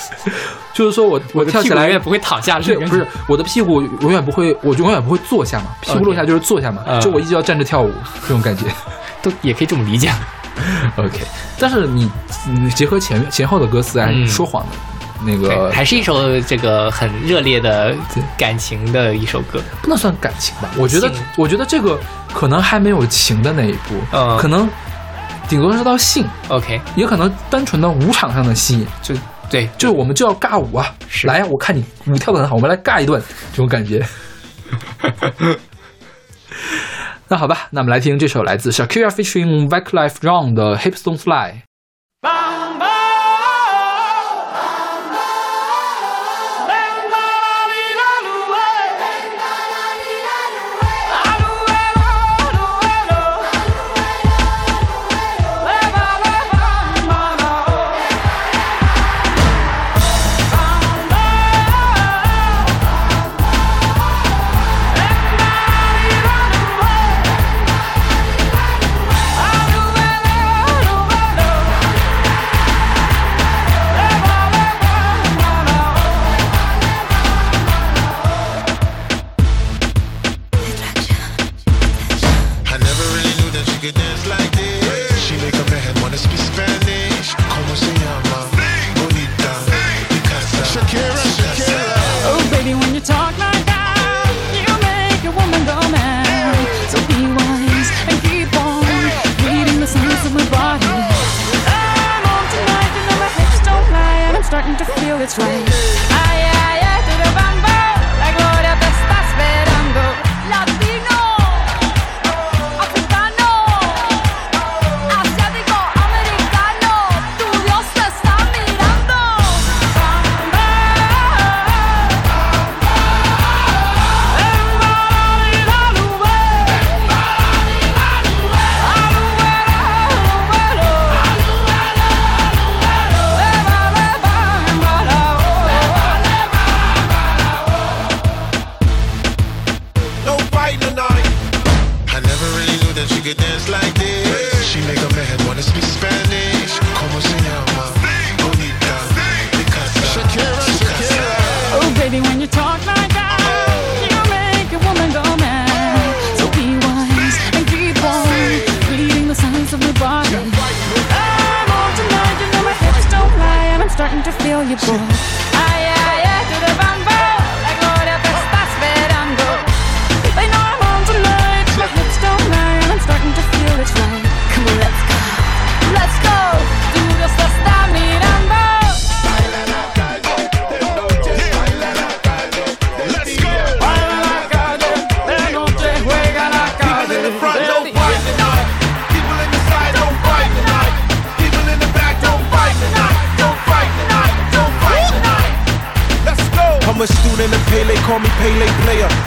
[0.72, 8.64] 就是说我我跳起来永远不会躺下，对，不是我的屁股永远不会，我永远不会坐下嘛，屁股落下就是坐下嘛嗯就我一直要站着跳舞这种感觉。
[9.22, 10.12] 都也可以这么理解。
[10.96, 11.18] OK，
[11.58, 12.10] 但是你
[12.46, 14.76] 你结合前前后的歌词，还是嗯说谎的，
[15.24, 17.94] 那，个还是一首这个很热烈的
[18.36, 19.60] 感情的一首歌。
[19.82, 20.70] 不能算感情吧？
[20.76, 21.98] 我觉得，我觉得这个
[22.32, 24.68] 可能还没有情的那一步，嗯可能
[25.48, 29.14] 顶多是到性，OK，也可能单纯的舞场上的吸引，就
[29.50, 30.94] 对，就是我们就要尬舞啊！
[31.08, 33.20] 是来呀，我看你舞跳的很好，我们来尬一段，
[33.52, 34.04] 这种感觉。
[37.28, 41.52] 那好吧，那我们来听这首来自 Shakira featuring Wyclef Jean 的《Hips Don't Lie》。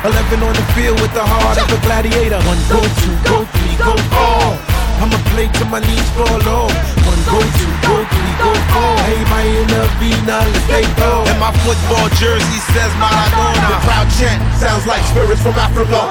[0.08, 2.40] 11 on the field with the heart of a gladiator.
[2.48, 4.56] One go, two, go, three, go, four.
[5.04, 6.72] I'ma play till my knees fall off.
[7.04, 8.96] One go, two, go, three, go, four.
[9.04, 11.28] Hey, my inner Vina, let's stay go.
[11.28, 13.68] And my football jersey says Maradona.
[13.68, 16.08] The crowd chant sounds like spirits from Africa.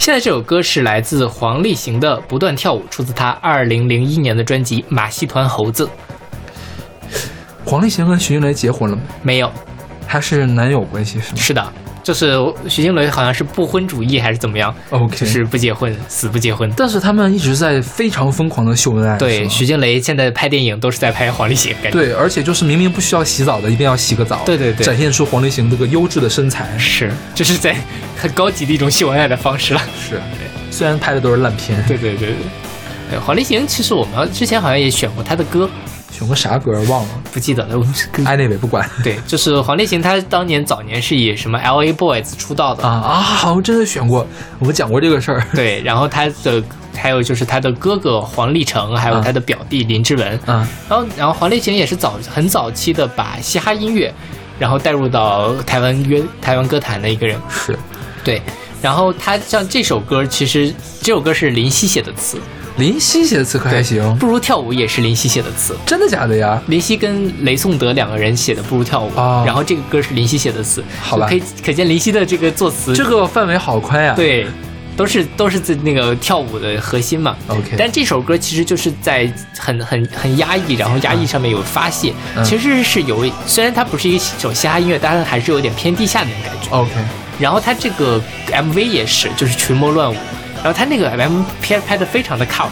[0.00, 5.86] 现在这首歌是来自黄立行的《不断跳舞》，出自他二零零一年的专辑《马戏团猴子》。
[7.66, 9.02] 黄立行跟徐静蕾结婚了吗？
[9.22, 9.52] 没有，
[10.06, 11.72] 还是男友关系是吗是的，
[12.02, 12.36] 就是
[12.68, 16.72] 徐静蕾好像是不婚主义还是怎么样，？OK，就是不结婚，死不结婚。
[16.76, 19.16] 但是他们一直在非常疯狂的秀恩爱。
[19.18, 24.42] 对，徐静蕾现在拍电影都是在拍黄立行，感觉对，而且就是明明不需要洗澡的，一定要洗个澡。
[24.44, 26.76] 对对对展现出黄立行这个优质的身材。
[26.78, 27.76] 是，这是在
[28.16, 29.80] 很高级的一种秀恩爱的方式了。
[29.98, 30.20] 是，
[30.70, 31.82] 虽然拍的都是烂片。
[31.86, 32.36] 对对对对。
[33.10, 35.68] 对黄立行，其实我们之前好像也选过他的歌，
[36.20, 37.78] 选过啥歌忘了不记得了。
[37.78, 44.26] 我们是跟？Anyway，不管对，就是黄立行，他当年早年是以什么 L A Boys 出道的啊啊，好像真的选过，
[44.58, 45.42] 我们讲过这个事儿。
[45.54, 46.62] 对，然后他的
[46.94, 54.12] 还有就是他的哥哥黄立成，还有他的表弟林志文，啊，然后然后黄立行也是早很早期的把嘻哈音乐，
[54.58, 57.78] 然后带入到台湾乐台湾歌坛的一个人，是
[58.22, 58.42] 对。
[58.82, 62.38] 然后他像这首歌，其实这首歌是林夕写的词，
[62.80, 65.76] 林夕写的词可还行，不如跳舞也是林夕写的词。
[65.84, 66.60] 真的假的呀？
[66.68, 74.14] 林夕跟雷颂德两个人写的《不如跳舞》哦然后这个歌是林夕写的词，好吧可以可见林夕的这个作词这个范围好宽呀。
[74.16, 74.46] 对，
[74.96, 77.36] 都是都是在那个跳舞的核心嘛。
[77.48, 86.74] OK 但这首歌其实就是在很很很压抑，然后压抑上面有发泄，嗯其实是有虽然它不是一首嘻哈音乐，但是还是有点偏地下的那种感觉。
[86.74, 86.92] OK，
[87.38, 88.18] 然后它这个
[88.50, 90.16] MV 也是，就是群魔乱舞，
[90.62, 92.68] 然后他那个 MV 拍拍的非常的 cult，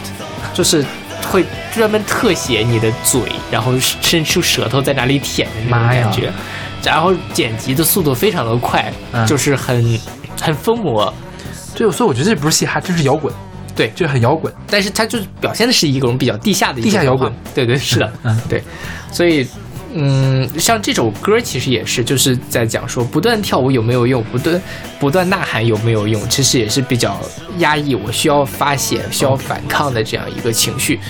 [0.52, 0.84] 就是
[1.30, 3.20] 会专门特写你的嘴，
[3.50, 6.04] 然后伸出舌头在哪里舔的那种妈呀。
[6.04, 6.32] 感觉，
[6.84, 9.26] 然后剪辑的速度非常的快，嗯。
[9.26, 9.98] 就是很
[10.40, 11.12] 很疯魔。
[11.74, 13.32] 对，所以我觉得这不是嘻哈，这是摇滚，
[13.74, 14.52] 对，就很摇滚。
[14.68, 18.40] 但是它就是表现的是一种比较地下的一种地下摇滚，对对是的，嗯。
[18.48, 18.62] 对，
[19.12, 19.46] 所以
[20.00, 24.62] 嗯，像这首歌其实也是就是在讲说不断跳舞有没有用，不断
[25.00, 27.20] 不断呐喊有没有用，其实也是比较
[27.58, 31.00] 压抑，我需要发泄、需要反抗的这样一个情绪。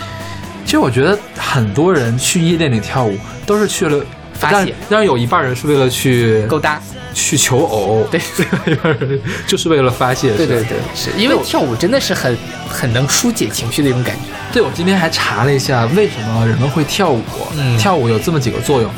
[0.64, 3.14] 其实我觉得很多人去夜店里跳舞
[3.44, 4.02] 都是去了
[4.38, 6.80] 发泄但当然有一半人是为了去勾搭，
[7.12, 10.30] 去求偶，对一半人就是为了发泄。
[10.36, 12.36] 对对对，是因为跳舞真的是很
[12.68, 14.22] 很能疏解情绪的一种感觉。
[14.52, 17.22] 对，我今天还查了一下，为什么人们会跳舞？
[17.56, 18.90] 嗯跳舞有这么几个作用：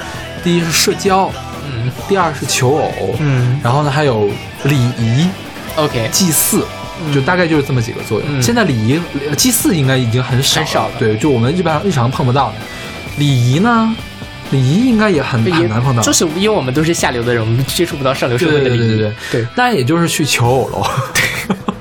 [0.45, 1.31] 第一是社交，
[1.67, 4.31] 嗯第二是求偶，嗯然后呢还有
[4.65, 5.27] 礼仪、
[5.77, 6.65] ，OK，祭祀，
[7.15, 8.29] 就大概就是这么几个作用。
[8.31, 12.55] 嗯现在礼仪、呃祭祀应该已经很少很少了对，就我们一般日常碰不到的。
[13.17, 13.95] 礼仪呢，
[14.51, 18.79] 礼仪应该也很很难碰到，就是因为我们都是下流的人，我们接触不到上流社会的礼仪。
[18.79, 19.47] 对对对对对。
[19.55, 20.87] 那也就是去求偶喽，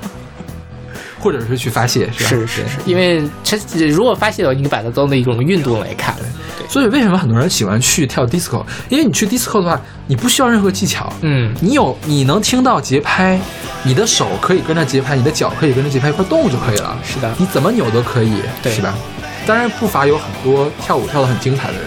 [1.20, 2.30] 或者是去发泄，是吧？
[2.30, 3.58] 是是是，因为它
[3.90, 6.16] 如果发泄的话，你把它当做一种运动来看。
[6.58, 8.64] 对，所以为什么很多人喜欢去跳 disco？
[8.88, 13.40] 因为你去 disco 的话，你不需要任何技巧，嗯，你有你能听到节拍，
[13.84, 16.98] 你的手可以跟着节拍，你的脚可以跟着节拍一块动就可以了。
[17.04, 17.34] 是的。
[17.38, 18.72] 你怎么扭都可以，对。
[18.72, 18.94] 是吧？
[19.48, 21.84] 当然不乏有很多跳舞跳得很精彩的人，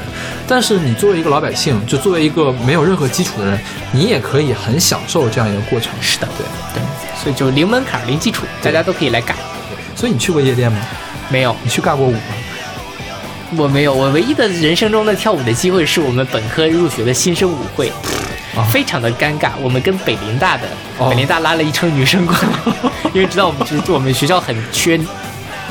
[0.54, 3.58] 但是你作为一个老百姓，就作为一个没有任何基础的人，
[3.90, 5.90] 你也可以很享受这样一个过程。
[5.98, 6.44] 是的，对。
[6.74, 6.82] 对，
[7.16, 9.34] 所以就零门槛、零基础，大家都可以来干。
[9.96, 10.78] 所以你去过夜店吗？
[11.30, 12.18] 没有，你去尬过舞吗？
[13.56, 17.90] 我没有，我唯一的人生中的跳舞的机会是我们本科入学的新生舞会，
[18.54, 19.52] 啊非常的尴尬。
[19.62, 25.00] 我们跟北林大的，哦北林大拉了一车女生过来， 因为知道我们就是我们学校很缺，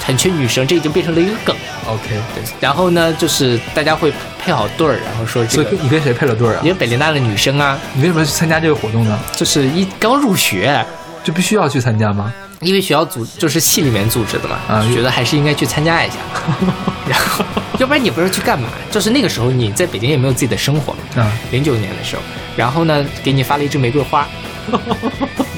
[0.05, 1.55] 很缺女生，这已经变成了一个梗。
[1.87, 6.69] OK，对，然后呢，就是大家会配好对儿，然后说这个所以，你跟谁配了对儿啊因？
[6.69, 9.19] 为北林大的女生啊，你为什么去参加这个活动呢？
[9.35, 10.85] 就是一刚入学，
[11.23, 12.33] 就必须要去参加吗？
[12.61, 16.17] 因为学校组就是系里面组织的嘛，啊觉得还是应该去参加一下。
[17.09, 17.43] 然后，
[17.79, 18.69] 要不然你不是去干嘛？
[18.91, 22.21] 就是那个时候你在北京也没有自己的生活，啊，零九年的时候，
[22.55, 24.27] 然后呢，给你发了一支玫瑰花，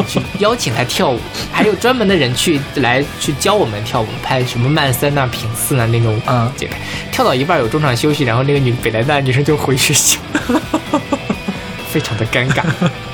[0.08, 1.20] 去 邀请他跳舞，
[1.52, 6.78] 还有专门的人去来去教我们跳舞，拍什么慢三呐、平四呐那种嗯节拍，
[7.12, 10.20] 跳到一半有中场休息，然后那个女北来大的女生就回学校，
[11.90, 12.64] 非常的尴尬。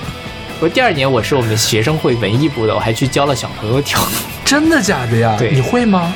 [0.61, 4.07] 我第二年我是我们学生会文艺部的，我还去教了小朋友跳舞。
[4.43, 5.35] 真的假的呀？
[5.39, 6.13] 对你会吗？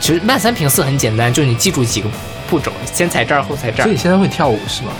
[0.00, 2.08] 其实慢三平四很简单，就是你记住几个
[2.48, 4.92] 步骤，先踩这儿后踩这儿所以，你现在会跳舞是吗？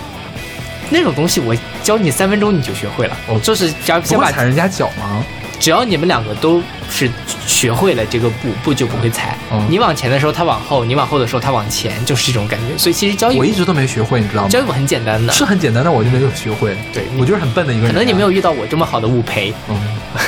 [0.92, 3.16] 那种东西我教你三分钟你就学会了。
[3.28, 5.24] 哦就是只要先把踩人家脚吗？
[5.58, 7.08] 只要你们两个都是
[7.46, 9.38] 学会了这个步，步就不会踩。
[9.52, 12.76] 嗯你往前的时候他往后，你往后的时候他往前，就是这种感觉。
[12.76, 14.48] 所以其实交易我一直都没学会，你知道吗？
[14.48, 16.76] 交易舞很简单的，是很简单，的我就没有学会。
[16.92, 17.92] 对我就是很笨的一个人啊。
[17.92, 19.54] 可能你没有遇到我这么好的舞陪。
[19.68, 19.76] 嗯，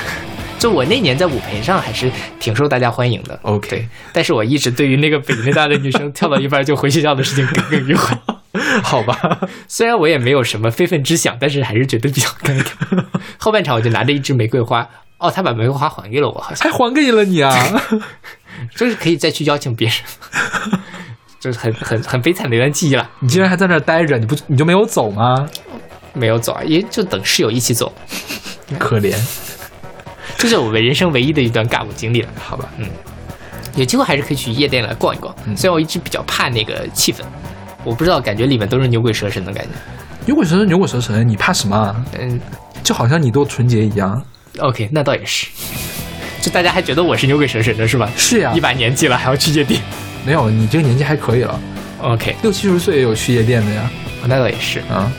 [0.56, 2.08] 就我那年在舞陪上还是
[2.38, 3.36] 挺受大家欢迎的。
[3.42, 8.16] OK 对，但是我一直对于那个北京大的女生跳到一半就回学校的事情耿耿于怀。
[8.82, 9.40] 好吧。
[9.68, 13.04] 虽然我也没有什么非分之想，但是还是觉得比较尴尬。
[13.38, 14.88] 后半场我就拿着一支玫瑰花，
[15.18, 17.52] 哦，他把玫瑰花还给了我，好像还还给了你啊？
[18.76, 19.96] 就是可以再去邀请别人，
[21.40, 23.10] 就是很很很悲惨的一段记忆了。
[23.18, 25.48] 你竟然还在那儿待着，你不你就没有走吗？
[26.12, 27.92] 没有走啊，也就等室友一起走，
[28.78, 29.12] 可怜。
[30.38, 32.28] 这是我们人生唯一的一段尬舞经历了。
[32.38, 32.88] 好吧，嗯
[33.74, 35.34] 有机会还是可以去夜店来逛一逛。
[35.56, 37.22] 虽然我一直比较怕那个气氛，
[37.84, 39.70] 我不知道，感觉里面都是牛鬼蛇神的感觉。
[40.26, 42.04] 牛鬼蛇神，牛鬼蛇神，你怕什么啊？
[42.18, 42.40] 嗯
[42.82, 44.22] 就好像你多纯洁一样。
[44.58, 45.46] ，OK，那倒也是。
[46.42, 48.10] 就大家还觉得我是牛鬼蛇神的是吧？
[48.16, 49.80] 是呀一把年纪了还要去夜店。
[50.26, 51.58] 没有，你这个年纪还可以了
[52.02, 53.90] ，OK，六七十岁也有去夜店的呀。
[54.26, 54.80] 那倒也是。
[54.90, 55.10] 啊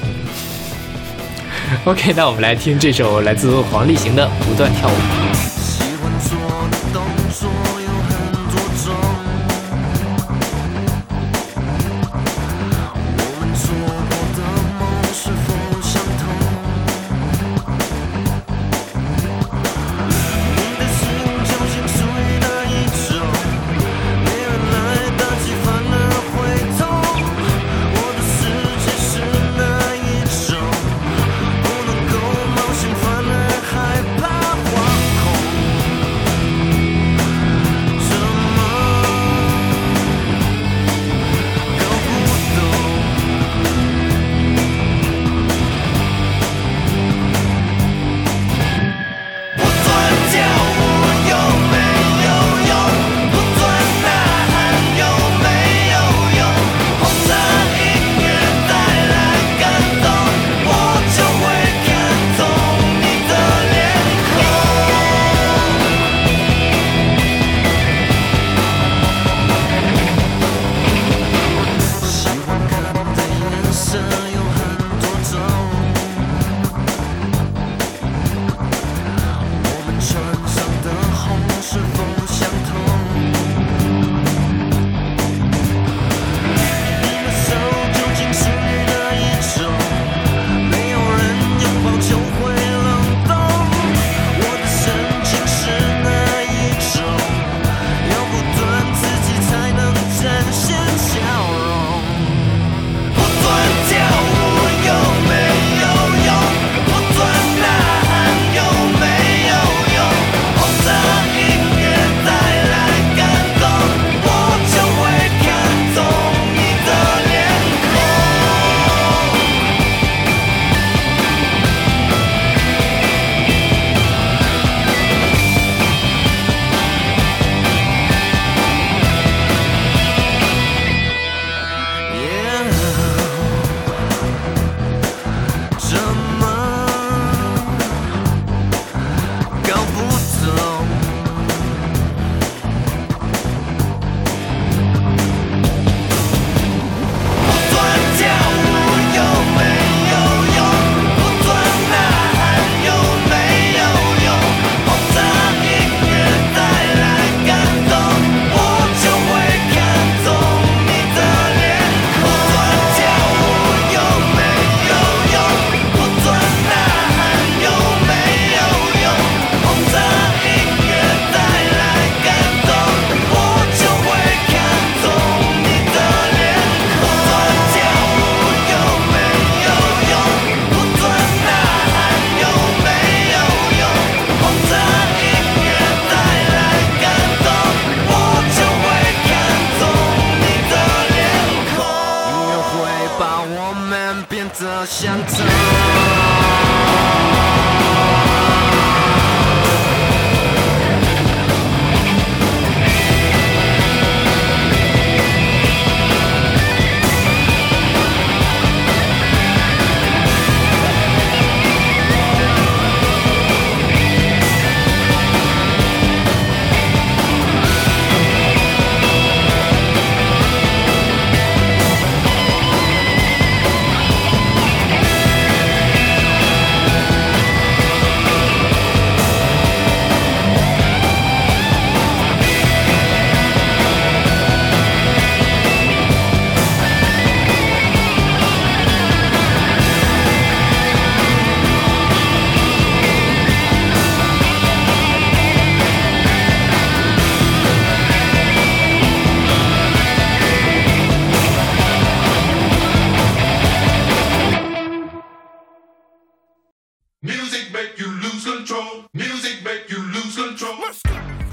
[1.86, 4.92] ，OK，那我们来听这首来自黄立行的《不断跳舞》。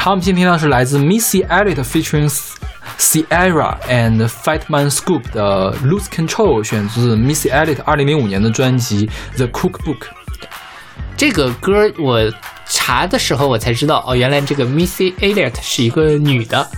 [0.02, 2.28] 好，我们今天听到是来自 Missy Elliott featuring
[2.98, 10.08] Sierra and Fatman Scoop 的 Lose Control，选自 Missy Elliott 二零零五年的专辑 The Cookbook。
[11.16, 12.20] 这个歌我
[12.66, 16.68] 查的时候我才知道，哦，原来这个 Missy Elliott 是一个女的，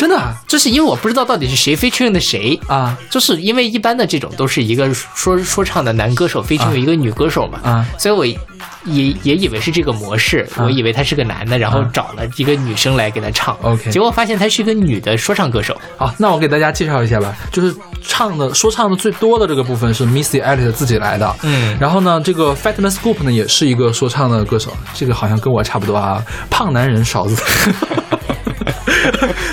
[0.00, 0.34] 真的啊？
[0.48, 2.58] 就是因为我不知道到底是谁 featuring 的谁。
[2.66, 2.96] 啊。
[3.10, 7.86] 就是因为一般的这种都是一个说说唱的男歌手 featuring 一个女歌手嘛，啊。
[7.98, 10.64] 所以我也也以为是这个模式，啊。
[10.64, 21.76] 我以为他是个男的，然后找了一个女生来给他唱 OK 结果发现他是一个女的说唱歌手，好，那我给大家介绍一下吧，就是唱的说唱的最多的这个部分是 Missy Elliott 自己来的，嗯。
[21.78, 27.42] 然后呢，这个 Fatman Scoop 呢也是一个说唱的歌手，这个好像跟我差不多啊，胖男人勺子。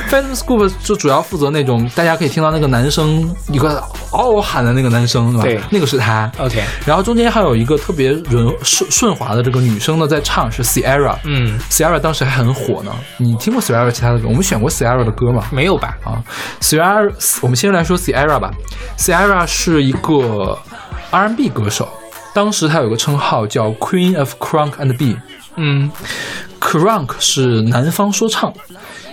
[0.10, 5.44] Fatman Scoop 就主要负责那种大家可以听到那个男生一个嗷嗷喊的那个男生，对吧？
[5.44, 6.32] 对那个是他。
[6.38, 11.16] OK 然后中间还有一个特别润顺顺滑的这个女生呢在唱，是 Sierra。
[11.26, 12.92] 嗯，Sierra 当时还很火呢。
[13.18, 14.28] 你听过 Sierra 其他的歌？
[14.28, 15.46] 我们选过 Sierra 的歌吗？
[15.52, 15.98] 没有吧？
[16.04, 16.24] 啊
[16.62, 18.52] ，Sierra，我们先来说 Sierra 吧。
[18.98, 20.58] Sierra 是一个
[21.12, 21.88] R&B 歌手，
[22.34, 25.18] 当时他有个称号叫 Queen of Crunk and B。
[25.56, 25.92] 嗯
[26.60, 28.54] Crunk 是南方说唱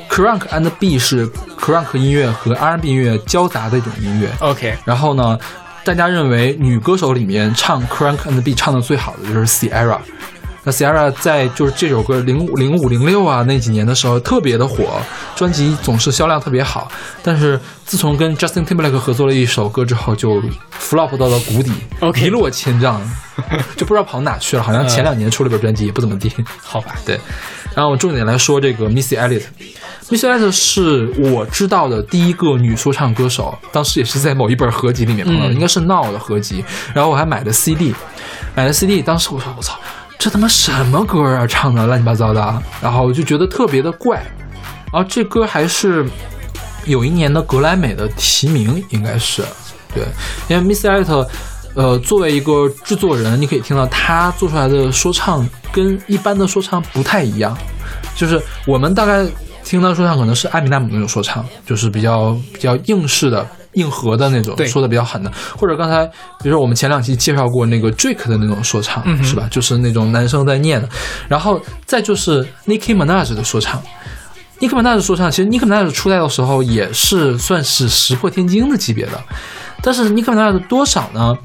[0.09, 1.29] ，Crunk and B 是
[1.59, 4.29] Crunk 音乐和 R&B 音乐交杂的一种音乐。
[4.41, 5.39] ，OK，然后呢，
[5.85, 9.99] 大家认为女歌手里面唱 Crunk and B 唱的最好的就是 Sierra。
[10.67, 14.99] 那 Sierra 在就是这首歌零五零五零六啊那几年的时候特别的火，
[15.37, 16.91] 专辑总是销量特别好。
[17.23, 20.43] 但是自从跟 Justin Timberlake 合作了一首歌之后，就
[20.81, 21.71] flop 到了谷底
[22.17, 22.99] 一落千丈，
[23.77, 24.63] 就不知道跑哪去了。
[24.63, 26.33] 好像前两年出了本专辑也不怎么地。
[26.63, 27.21] 好吧，对，
[27.75, 29.43] 然后我重点来说这个 Missy Elliott。
[30.11, 36.64] Missy Elliott 是我知道的第一个女说唱歌手，当时也是在某一本合集里面碰到的，嗯应该是 Now 的合集。
[36.95, 37.95] 然后我还买了 CD，
[38.55, 39.79] 买了 CD，当时我说我操，
[40.18, 44.25] 这他妈什么歌啊，唱的乱七八糟的，然后我就觉得特别的怪。
[44.93, 46.07] 然后这歌还是
[46.85, 49.43] 有一年的格莱美的提名，应该是
[49.95, 50.05] 对，
[50.49, 51.27] 因为 Missy Elliott。
[51.75, 57.57] 呃，作为一个制作人，你可以听到他做出来的说唱跟一般的说唱不太一样，
[58.14, 59.27] 就是我们大概
[59.64, 66.07] 听到说唱可能是艾米纳姆那种说唱，就是比较比较硬式的、硬核的那种，说的比较狠的，或者刚才
[66.41, 69.49] 比如说我们前两期介绍过那个 Drake 的那种说唱，嗯是吧？
[69.51, 70.89] 就是那种男生在念的，
[71.29, 73.83] 然后再就是 Nicki Minaj 的说唱。
[74.61, 79.20] 尼克曼纳的说唱，其实尼克曼纳出来的时候也是算是石破天惊的级别的，
[79.85, 81.37] 但是尼克曼纳的多少呢？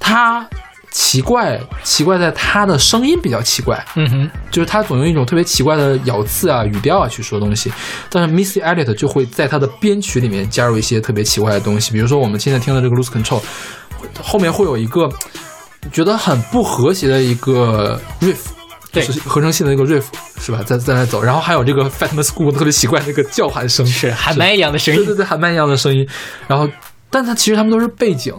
[0.00, 0.46] 他
[0.90, 7.72] 奇怪，奇怪在他的声音比较奇怪，嗯哼，就是他总用一种特别奇怪的咬字啊、语调啊去说东西。
[8.10, 13.40] 但是 Missy Elliott 就会在他的编曲里面加入一些特别奇怪的东西，比如说我们现在听的这个 Lose Control，
[14.22, 15.08] 后面会有一个
[15.90, 18.36] 觉得很不和谐的一个 riff。
[18.92, 20.04] 对就是合成器的那个 riff
[20.38, 20.62] 是吧？
[20.64, 26.08] 在在那走，然后还有这个 Fatman School 特别奇怪的那个叫喊声，是喊麦一样的声音，对对对，喊麦一样的声音。
[26.46, 26.68] 然后，
[27.14, 28.34] 但他其实他们都是背景。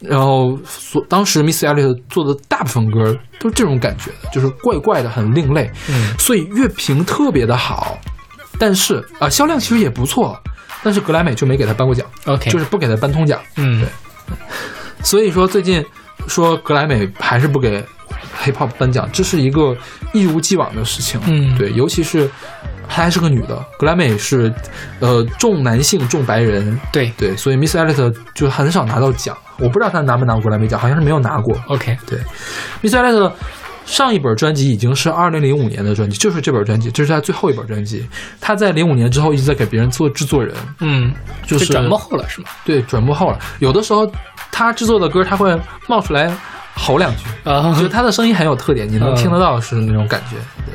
[0.00, 5.70] 然后所当时 Miss Elliott 做的大部分歌都是这种感觉的，就是怪怪的，很另类。
[5.88, 7.96] 嗯，所以乐评特别的好，
[8.58, 10.36] 但是啊、销量其实也不错，
[10.82, 13.40] 但是格莱美就没给他颁过奖 OK 就是不给他颁通奖。
[13.54, 13.88] 嗯对
[15.04, 15.84] 所以说最近
[16.26, 17.80] 说格莱美还是不给
[18.42, 19.76] hip hop 颁奖，这是一个
[20.12, 21.20] 一如既往的事情。
[21.26, 22.28] 嗯对，尤其是
[22.88, 24.52] 她还是个女的，格莱美是
[25.00, 29.36] 呃重男性重白人，对对，所以 Miss Elliott 就很少拿到奖。
[29.58, 31.56] 我不知道她拿没拿过格莱美奖，好像是没有拿过。
[31.68, 32.18] ，OK，对
[32.82, 33.32] ，Miss Elliott
[33.84, 38.06] 上一本专辑已经是二零零五年的专辑，就是这本专辑，这是她最后一本专辑。
[38.40, 41.12] 她在零五年之后一直在给别人做制作人，嗯，
[41.46, 42.48] 就是转幕后了是吗？
[42.64, 43.38] 对，转幕后了。
[43.58, 44.10] 有的时候
[44.50, 45.56] 她制作的歌她会
[45.88, 46.32] 冒出来
[46.74, 50.36] 吼两句，啊就是他的声音很有特点，你能嗯听得到是那种感觉。
[50.64, 50.72] 对，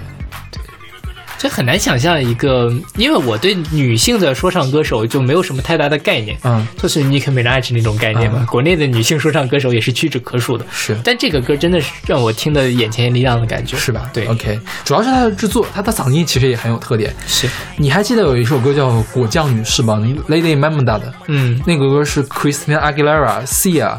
[1.38, 8.40] 这很难想象一个，因为我对女性的说唱歌手就没有什么太大的概念，嗯，就是 Nicki Minaj 那种概念嘛。
[8.42, 8.46] 嗯。
[8.48, 14.10] 国内的女性说唱歌手也是屈指可数的，是但这个歌真的是让我听得眼前一亮的感觉，是吧？
[14.14, 17.14] 对，OK，主要是他的制作，他的嗓音其实也很有特点。
[17.28, 21.62] 是，你还记得有一首歌叫《果酱女士》吗？Lady Mamada 的，嗯。
[21.66, 23.98] 那个歌是 Christina Aguilera、Sia、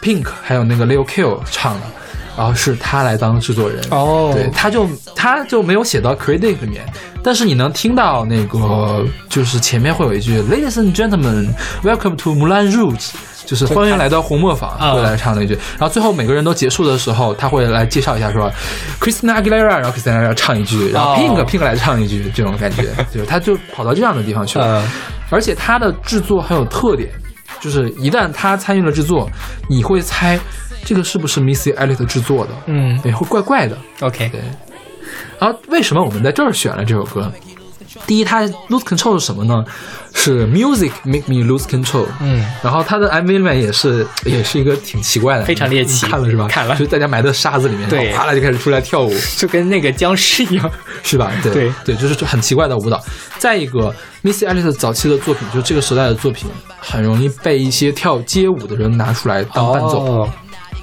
[0.00, 1.80] Pink 还有那个 Lil Q 唱的，
[2.38, 3.84] 然后是他来当制作人。
[3.90, 6.86] 哦对，他就他就没有写到 credit 里面，
[7.22, 13.10] 但是你能听到那个就是前面会有一句 Ladies and gentlemen, welcome to Moulin Rouge。
[13.44, 18.52] 就是欢迎来到红磨坊，啊会来唱那句，然后最后每个人都结束的时候，他会来介绍一下说
[19.00, 24.82] ，Christina Aguilera，然后 Christina Aguilera 唱一句，然后哦 Pink、Pink 来唱一句，这种感觉， 就是他就跑到这样的地方去了。
[24.82, 24.88] 嗯
[25.30, 27.08] 而且他的制作很有特点，
[27.60, 29.30] 就是一旦他参与了制作，
[29.68, 30.38] 你会猜
[30.84, 33.76] 这个是不是 Missy Elliott 制作的，嗯对，会怪怪的。
[34.00, 34.40] ，OK，对，
[35.38, 37.30] 然后为什么我们在这儿选了这首歌？
[38.06, 39.64] 第一，它 lose control 是什么呢？
[40.14, 42.06] 是 music make me lose control。
[42.20, 46.46] 嗯，然后它的 MV 里面也是也是一个挺奇怪的，非常猎奇看了是吧？
[46.48, 50.70] 看了就大家埋在沙子里面，对哗啦就开始出来跳舞，就跟那个僵尸一样，
[51.02, 51.32] 是吧？
[51.42, 53.02] 对对对，就是很奇怪的舞蹈。
[53.38, 56.48] 再一个，Missy Elliott 早期的作品，就这个时代的作品，
[56.78, 60.04] 很容易被一些跳街舞的人拿出来当伴奏。
[60.04, 60.30] 哦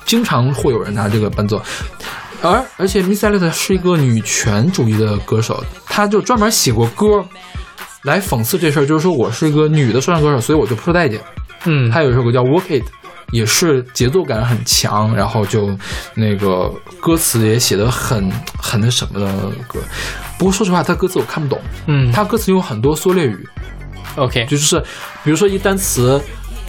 [0.06, 1.62] 经常会有人拿这个伴奏。
[2.42, 7.26] 而而且 Miss Elliott 是一个女权主义的歌手，她就专门写过歌
[8.04, 11.20] 来讽刺这事儿，就是说我是一个女的说唱歌手，所以我就不受待见。
[11.64, 12.84] 嗯，她有一首歌叫《Work It》，
[13.32, 15.76] 也是节奏感很强，然后就
[16.14, 19.26] 那个歌词也写的很很那什么的
[19.68, 19.80] 歌。
[20.38, 23.48] 不过说实话，她歌词我看不懂，嗯她歌词有很多缩略语
[24.18, 24.80] ，，OK，就是
[25.24, 26.22] 比如说一单词，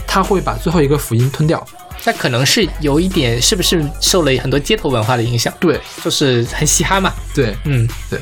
[0.07, 1.63] 她会把最后一个辅音吞掉。
[2.07, 5.53] 那可能是有一点，是不是受了很多街头文化的影响？
[5.59, 8.17] 对就是很嘻哈嘛，对，嗯，对。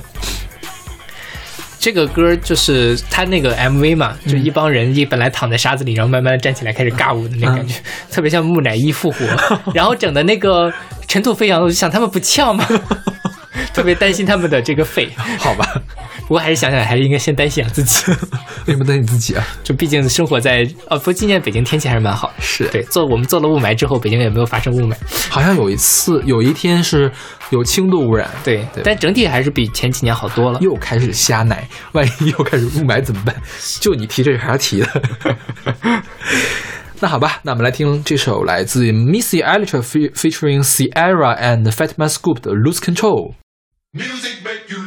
[1.80, 7.76] 这个歌就是他那个 MV 嘛，就一帮人一本来躺在沙子里，然后慢慢站起来开始尬舞的那感觉，
[8.10, 9.20] 特别像木乃伊复活，
[9.72, 10.74] 然后整的那个
[11.08, 12.68] 尘土飞扬，我就想他们不呛吗？
[13.72, 15.80] 特别担心他们的这个肺，好吧。
[16.28, 18.12] 不过还是想想，还是应该先担心养自己，
[18.66, 19.46] 为什么担心自己啊？
[19.64, 24.96] 就毕竟生活在哦，不过今年北京天气还是蛮好，是对，做我们做了雾霾之后，北京也没有发生雾霾，
[25.30, 27.12] 好像有一次有一天是
[27.52, 30.60] 有轻度污染，对，对但整体还是比前几年好多了。
[30.62, 33.36] 又开始瞎奶， 万一又开始雾霾怎么办？
[33.80, 35.02] 就你提这茬提的。
[37.02, 43.32] 那好吧，那我们来听这首来自 Missy Elliott fe- featuring Sierra and Fatman Scoop 的《Lose Control》。
[43.94, 44.80] Music make you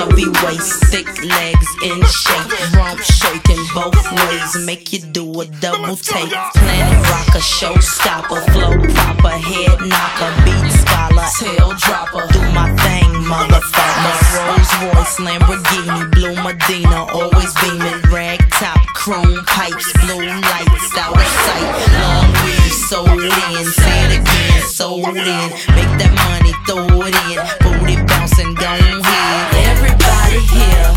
[0.00, 5.96] chubby waist, thick legs in shape, rump shaking both ways, make you do a double
[5.96, 6.32] take.
[6.56, 12.24] Planet rocker, showstopper, flow proper, head knocker, beat scholar, tail dropper.
[12.32, 14.14] Do my thing, motherfucker.
[14.36, 21.28] Rolls Royce, Lamborghini, blue Medina, always beaming, rag top, chrome pipes, blue lights, out of
[21.44, 21.68] sight.
[22.00, 25.50] Long weave, sold in, say it again, sold in.
[25.74, 29.54] Make that money, throw it in, booty bouncing, don't hit.
[29.70, 30.88] Everybody here,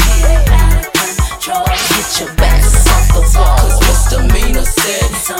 [1.90, 5.38] get your backs off the wall, cause misdemeanor said so.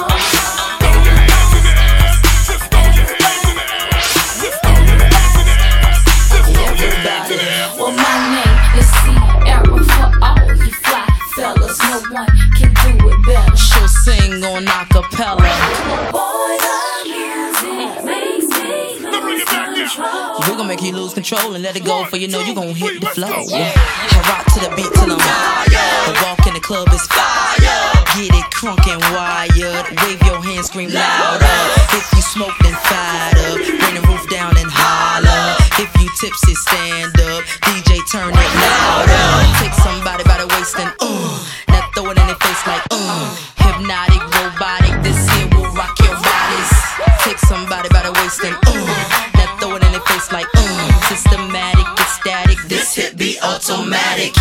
[6.66, 7.38] Everybody.
[7.78, 11.06] Well, my name is Sierra for all you fly
[11.36, 11.80] fellas.
[11.82, 12.28] No one
[12.58, 13.63] can do it better.
[14.02, 15.38] Sing on acapella.
[16.12, 20.40] Boy, the music makes me lose control.
[20.40, 22.74] We gon' make you lose control and let it go for you know you gon'
[22.76, 23.28] hit the flow.
[23.30, 25.72] I rock to the beat till I'm wired.
[26.08, 27.56] The walk in the club is fire.
[28.18, 29.86] Get it crunk and wired.
[30.04, 31.46] Wave your hands, scream louder.
[31.96, 33.56] If you smoke, then fired up.
[33.56, 35.56] Bring the roof down and holler.
[35.80, 37.44] If you tipsy, stand up.
[37.72, 39.26] DJ, turn it louder.
[39.64, 41.40] Take somebody by the waist and uh.
[41.70, 43.63] Now throw it in their face like uh.
[43.74, 45.02] Hypnotic, robotic.
[45.02, 46.72] This here will rock your bodies.
[47.26, 49.32] Take somebody by the waist and uh.
[49.34, 51.02] Now throw it in their face like uh.
[51.10, 52.58] Systematic, ecstatic.
[52.68, 54.34] This hit be automatic.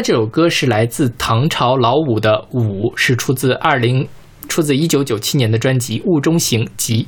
[0.00, 4.08] 在这首歌是来自唐朝老五的《五》，是出自二零
[4.48, 7.06] 出自一九九七年的专辑《雾中行集》，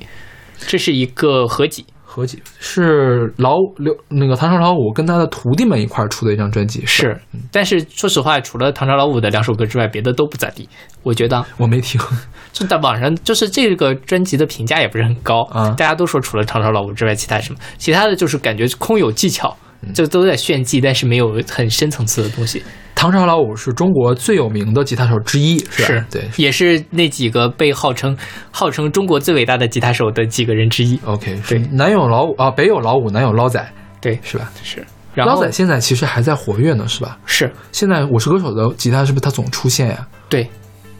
[0.69, 1.87] 这是一个合集。
[2.05, 7.19] 合集是老刘那个唐朝老五跟他的徒弟们一块儿出的一张专辑，是，
[7.51, 10.69] 但是说实话，除了唐朝老五的两首歌之外，别的都不咋地。
[11.03, 11.99] 我觉得，我没听。
[12.53, 19.57] 就在网上，就是这个专辑的评价也不是很高啊大家都说除了唐朝老五之外，其他什么，其他的就是感觉空有技巧，
[19.95, 22.63] 就都在炫技，但是没有很深层次的东西。
[22.95, 25.89] 唐朝老五是中国最有名的吉他手之一，是吧？
[25.89, 26.29] 是对。
[26.37, 28.17] 也是那几个被号称
[28.51, 31.01] 号称中国最伟大的吉他手的几个人之一。
[31.05, 33.67] OK，对南有老五啊，北有老五，南有捞仔，
[34.01, 34.51] 对，是吧？
[34.63, 34.85] 是。
[35.15, 37.19] 然后捞仔现在其实还在活跃呢，是吧？
[37.27, 40.07] 是现在我是歌手的吉他是不是他总出现呀？
[40.29, 40.49] 对，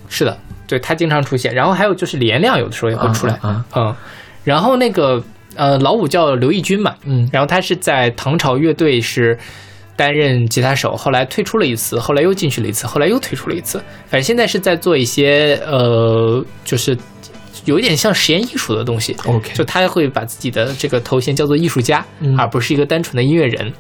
[0.09, 1.55] 是的，对他经常出现。
[1.55, 3.95] 然后还有就是李延亮有的时候也会出来，啊嗯，
[4.43, 5.23] 然后那个
[5.57, 9.39] 呃老五叫刘义军嘛，嗯然后他是在唐朝乐队是
[9.95, 16.97] 担任吉他手，后来退出了一次，后来又进去了一次，后来又退出了一次，反正现在是在做一些呃，就是
[17.67, 19.15] 有一点像实验艺术的东西。
[19.27, 23.73] ，OK，就他会把自己的这个头衔叫做艺术家，嗯而不是一个单纯的音乐人。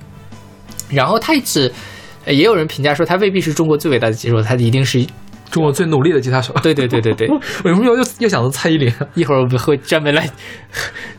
[0.91, 1.73] 然后他一直，
[2.27, 5.05] 呃也有人评价说他未必是中国最伟大的吉他手，他一定是，
[5.53, 6.53] 中国最努力的吉他手。
[6.63, 7.29] 对对对对对。
[7.63, 10.29] 为什么又又又想到蔡依林一会儿我们会专门来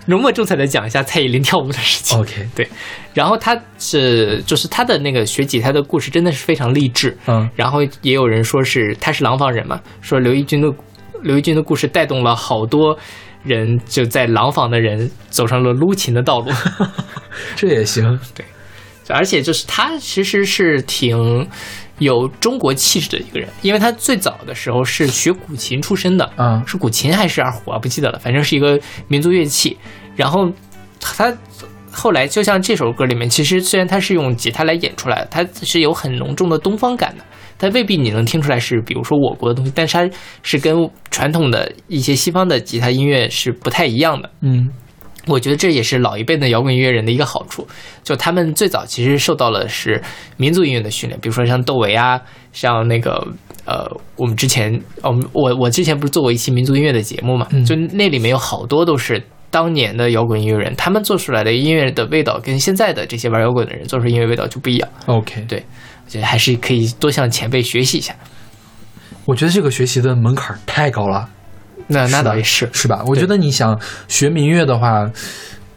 [0.07, 2.19] 浓墨重彩的讲一下蔡依林跳舞的事情。
[2.19, 2.67] ？OK，对，
[3.13, 10.67] 然后他是就是他的那个学吉他的故事真的是非常励志，嗯然后也有人说是他是廊坊人嘛，说刘义军的
[11.21, 12.97] 刘义军的故事带动了好多
[13.43, 16.51] 人就在廊坊的人走上了撸琴的道路。
[17.55, 18.19] 这也行。
[18.35, 18.45] 对
[19.09, 21.45] 而且就是他其实是挺
[22.03, 27.79] 有中国气质的一个人，因为他最早的时候是学古琴出身的，嗯是古琴还是二胡啊？
[27.79, 29.77] 不记得了，反正是一个民族乐器。
[30.15, 30.47] 然后
[30.99, 31.35] 他
[31.91, 37.23] 后来就像这首歌里面，其实虽然他是用吉他来演出来的，它是有很浓重的东方感的。
[37.57, 40.09] 它未必你能听出来是，比如说我国的东西，但是它
[40.41, 44.29] 是跟传统的一些西方的吉他音乐是不太一样的。
[44.41, 44.69] 嗯
[45.27, 47.67] 我觉得这也是老一辈的摇滚音乐人的一个好处，
[48.03, 50.01] 就他们最早其实受到了是
[50.37, 52.19] 民族音乐的训练，比如说像窦唯啊，
[52.51, 53.25] 像那个
[53.65, 57.63] 呃，我们之前，我们我我之前不是做过一期民族音乐的节目嘛，嗯。
[57.63, 65.63] 就那里面有好多都是当年的摇滚音乐人，他们做出来的音乐的味道跟现在的这些玩摇滚的人做出音乐味道就不一样，，OK，对
[66.05, 68.13] 我觉得还是可以多向前辈学习一下。
[69.25, 71.29] 我觉得这个学习的门槛太高了，
[71.87, 73.03] 那那倒也是，是吧？
[73.07, 75.09] 我觉得你想学民乐的话，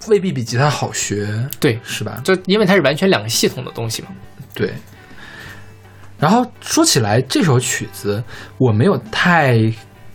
[0.09, 1.29] 未必比吉他好学，
[1.59, 2.21] 对，是吧？
[2.25, 4.09] 就因为它是完全两个系统的东西嘛。
[4.55, 4.73] 对。
[6.19, 8.23] 然后说起来，这首曲子
[8.57, 9.59] 我没有太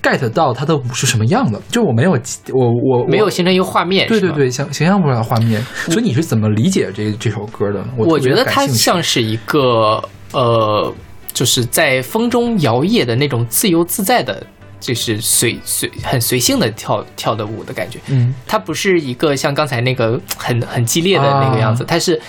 [0.01, 2.17] get 到它的舞是什么样的，就我没有
[2.51, 5.63] 我我没有形成一个画面，对对对，想想象不出来画面。
[5.85, 7.85] 所以你是怎么理解这这首歌的？
[7.95, 10.91] 我我觉得它像是一个呃，
[11.33, 14.43] 就是在风中摇曳的那种自由自在的，
[14.81, 17.97] 就是随随很随性的跳跳的舞的感觉。
[18.07, 22.19] 嗯它不是一个像刚才那个很很激烈的那个样子，啊它是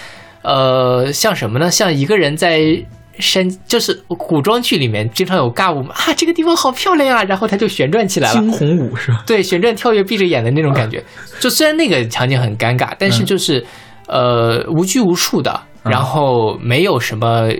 [0.43, 1.69] 呃像什么呢？
[1.69, 2.85] 像一个人在。
[3.19, 9.23] 山就是古装剧里面经常有尬舞嘛啊，这个地方好漂亮啊，然后它就旋转起来了，惊鸿舞是吧？
[9.27, 11.05] 对，旋转跳跃闭着眼的那种感觉。
[11.39, 13.63] 就虽然那个场景很尴尬，但是就是、
[14.07, 17.51] 呃无拘无束的，然后没有什么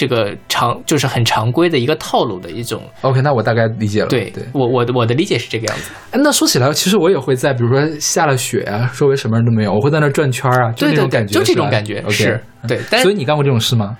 [0.00, 2.82] 这个常就是很常规的一个套路的一种。
[3.02, 4.08] OK，那我大概理解了。
[4.08, 4.42] 对对。
[4.54, 5.90] 我我的我的理解是这个样子。
[6.10, 13.94] 哎，那说起来，其实我也会在，比如说下了雪啊，周围什么人都没有，我会在那转圈啊，就那种感觉，就这种感觉是对，但所以你干过这种事吗？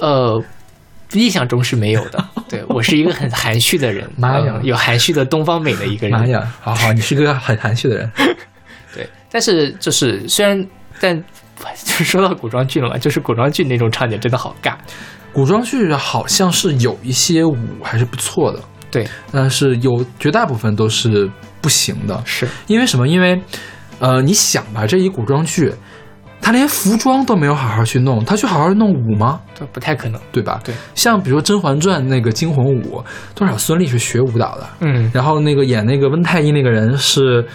[0.00, 0.42] 呃，
[1.12, 2.24] 印象中是没有的。
[2.50, 6.18] 对我是一个很含蓄的人， 妈呀嗯有含蓄的东方美的一个人。
[6.18, 8.10] 妈呀，好好，你是个很含蓄的人。
[8.92, 10.66] 对，但是就是虽然
[10.98, 11.16] 但
[11.84, 14.74] 就是说到古装剧了嘛，就是古装剧那种场景真的好尬。
[15.36, 18.58] 古装剧好像是有一些舞还是不错的，
[18.90, 21.30] 对，但是有绝大部分都是
[21.60, 22.18] 不行的。
[22.24, 23.06] 是因为什么？
[23.06, 23.38] 因为，
[23.98, 25.70] 呃，你想吧，这一古装剧，
[26.40, 29.38] 他连服装都没有好好去弄，他去好好弄舞吗？
[29.54, 30.18] 这不太可能。
[30.32, 30.58] 对吧？
[30.64, 37.46] 对，像比如说《甄嬛传》那个惊鸿舞，多少孙俪是学舞蹈的，嗯，然后那个演那个温太医那个人是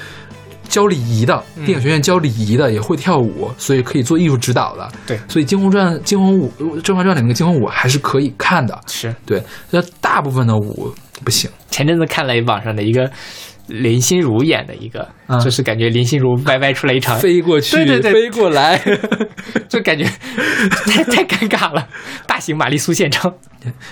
[0.72, 4.90] 教礼仪的，嗯电影学院教礼仪的，也会跳舞，所以可以做艺术指导的。
[5.06, 6.50] 对所以《惊鸿传》《惊鸿舞》
[6.82, 8.80] 《甄嬛传》里那个惊鸿舞还是可以看的。
[8.88, 10.92] 是对，那大部分的舞
[11.24, 11.52] 不行。
[11.70, 13.10] 前阵子看了网上的一个
[13.72, 18.14] 林心如演的一个，嗯就是感觉林心如歪歪出来一场，飞过去，对对对。
[18.14, 18.80] 飞过来，
[19.70, 20.04] 就感觉
[20.88, 21.88] 太太尴尬了。
[22.28, 23.34] 大型玛丽苏现场，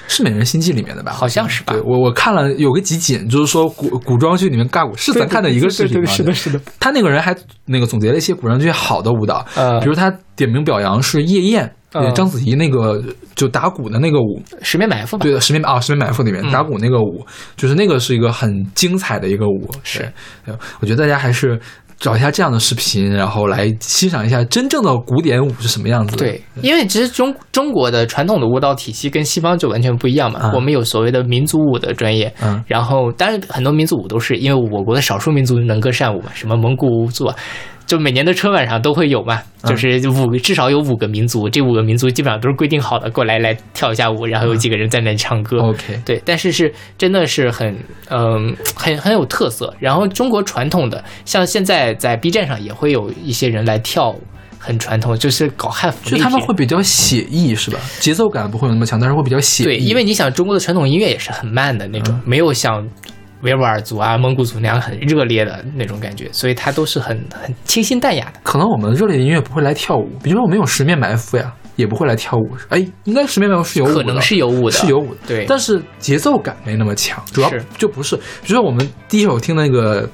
[0.07, 1.11] 是《美人心计》里面的吧？
[1.13, 1.73] 好像是吧。
[1.73, 6.05] 对我我看了有个集锦，就是说古古装剧里面尬舞是咱看的一个视频吗？
[6.05, 13.01] 对对对是的，是的，他那个人还那个总结了一些古装剧好的舞蹈，呃比如他点名表扬是夜宴，嗯呃章子怡那个
[13.35, 15.23] 就打鼓的那个舞，十面埋伏吧。
[15.23, 17.25] 对的，十面啊，十面埋伏里面嗯打鼓那个舞，
[17.55, 19.69] 就是那个是一个很精彩的一个舞。
[19.83, 20.11] 是
[20.79, 21.59] 我觉得大家还是
[21.97, 26.25] 找一下这样的视频，然后来欣赏一下真正的古典舞是什么样子的。
[26.25, 30.39] 对，因为其实中中国的传统的舞蹈体系跟西方就完全不一样嘛。
[30.43, 37.35] 嗯我们有所谓的民族舞的专业，嗯然后当然很多民族舞都是因为我国的少数民族能歌善舞嘛，什么蒙古舞族啊，
[37.89, 45.57] 就每年的春晚上都会有嘛，嗯就是五个至少有五个民族，这五个民族基本上都是规定好的，过来来跳一下舞，然后有几个人在那里唱歌。
[45.59, 47.75] OK，对，但是是真的是很
[48.11, 49.73] 嗯、很很有特色。
[49.79, 54.21] 然后中国传统的，像现在在 B 站上也会有一些人来跳舞，
[54.59, 57.79] 很传统，就是搞汉服就他们会比较写意，是吧？
[57.99, 59.65] 节奏感不会有那么强，但是会比较写意。
[59.65, 62.87] 对，因为你想中国的传统音乐也是很慢的那种，嗯没有像
[63.41, 68.39] 维吾尔族啊、蒙古族那样很热烈的那种感觉，所以它都是很很清新淡雅的。
[68.43, 72.49] 可能我们热烈的音乐不会来跳舞，比如说我们有十面埋伏呀，也不会来跳舞。
[72.69, 78.15] 哎，应该十面埋伏是有舞的，可能是有舞的是有舞的，对但是节奏感没那么强，主要是就不是。
[78.15, 80.09] 比如说我们第一首听那个。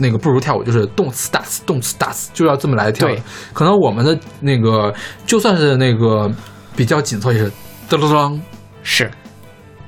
[0.00, 3.20] 那个不如跳舞，就是动次打次，动次打次，就要这么来跳对。
[3.52, 4.94] 可能我们的那个
[5.26, 6.32] 就算是那个
[6.76, 7.50] 比较紧凑，也是
[7.90, 8.38] 噔噔噔
[8.84, 9.10] 是，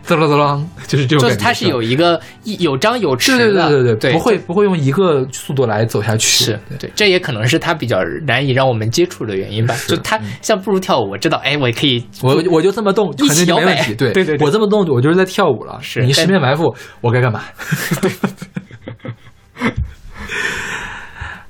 [0.07, 1.29] 噔噔噔， 就是这种感觉。
[1.29, 6.45] 就是它是有一个一有张有弛对对的，对对对不会不会用一个速度来走下去。
[6.45, 9.75] 是对对，这也可能是它比较难以让我们接触的原因吧。
[9.87, 13.95] 就它像不如跳舞，我知道，哎，我可以我我就这么动，肯定就没问题。
[14.01, 15.79] 对对对对我这么动，我就是在跳舞了。
[15.79, 17.43] 你是你十面埋伏，我该干嘛？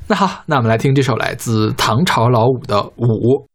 [0.09, 3.47] 那好，那我们来听这首来自唐朝老五的《舞》。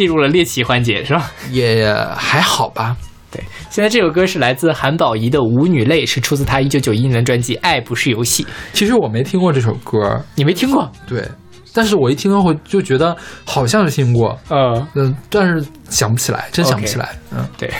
[0.00, 1.30] 进入了猎奇环节是吧？
[1.50, 2.96] 也还好吧。
[3.30, 8.42] 对，现在这首歌是来自韩宝仪的《舞女泪》，是出自她一九九一年的专辑《爱不是游戏》。
[8.72, 10.90] 其实我没听过这首歌，你没听过？
[11.06, 11.28] 对，
[11.74, 13.14] 但是我一听后就觉得
[13.44, 17.10] 好像是听过，呃，嗯，但是想不起来，真想不起来。
[17.30, 17.70] 嗯，对，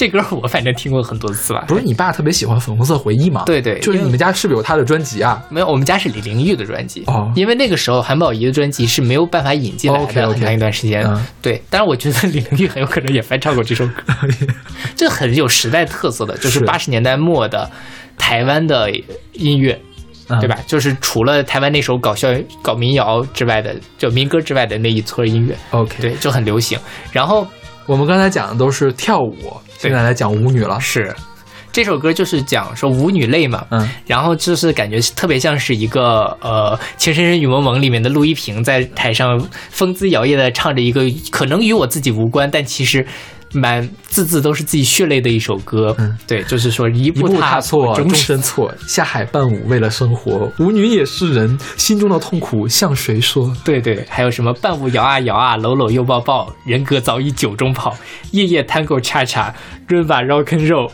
[0.00, 1.62] 这歌我反正听过很多次吧。
[1.68, 3.42] 不是你爸特别喜欢《粉红色回忆》吗？
[3.44, 5.42] 对对就是你们家是不是有他的专辑啊？
[5.50, 11.04] 没有，我们家是李玲玉的专辑哦因为那个时候韩宝仪的专辑是没有办法引进来的很长一段时间。
[11.06, 14.02] 嗯对，但是我觉得李玲玉很有可能也翻唱过这首歌，
[14.96, 17.70] 这很有时代特色的，就是是八十年代末的
[18.16, 18.90] 台湾的
[19.34, 19.78] 音乐。
[20.28, 20.56] 嗯对吧？
[20.64, 22.28] 就是除了台湾那首搞笑、
[22.62, 26.78] 搞民谣之外的，就民歌之外的那一撮音乐，OK，对，就很流行。
[27.10, 27.44] 然后
[27.84, 29.34] 我们刚才讲的都是跳舞，
[29.80, 30.78] 现在来讲舞女了。
[30.78, 31.14] 是。
[31.72, 39.40] 这首歌就是讲说舞女泪嘛，嗯，然后就是感觉特别像是一个呃《情深深雨蒙蒙》里面的陆一平在台上
[39.70, 43.06] 风姿摇曳的唱着一个可能与我自己无关，但其实
[43.52, 45.94] 满字字都是自己血泪的一首歌。
[45.98, 48.72] 嗯对，就是说一一步步踏错，终终身身错。
[48.86, 50.52] 下海伴舞，为了生活。
[50.58, 53.54] 舞女也是人，心中的痛苦向谁说？
[53.64, 57.96] 对对，还有什么伴舞摇啊摇啊，搂搂又抱抱，人格早已酒中泡，
[58.32, 59.54] 夜夜 tango 恰恰
[59.88, 60.90] ，rumba rock and roll，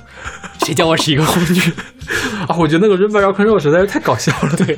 [0.65, 1.61] 谁叫我是一个舞女？
[2.47, 4.57] 啊，我觉得那个 Rumba Rock and Roll 实在是太搞笑了。
[4.57, 4.77] 对，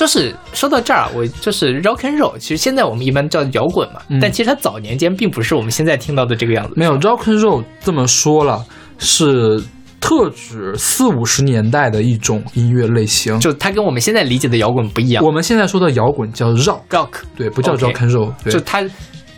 [0.00, 6.72] 就是说到这儿啊，我就是 rock and roll，其实现在我们一般叫摇滚嘛，嗯但其实它早年间并不是我们现在听到的这个样子。
[6.74, 8.64] 没有 Rock and Roll 这么说了，
[8.96, 9.62] 是
[10.00, 13.38] 特指四五十年代的一种音乐类型。
[13.40, 15.22] 就它跟我们现在理解的摇滚不一样。
[15.22, 18.32] 我们现在说的摇滚叫 rock，rock 对，不叫 rock and roll。
[18.42, 18.82] 对就它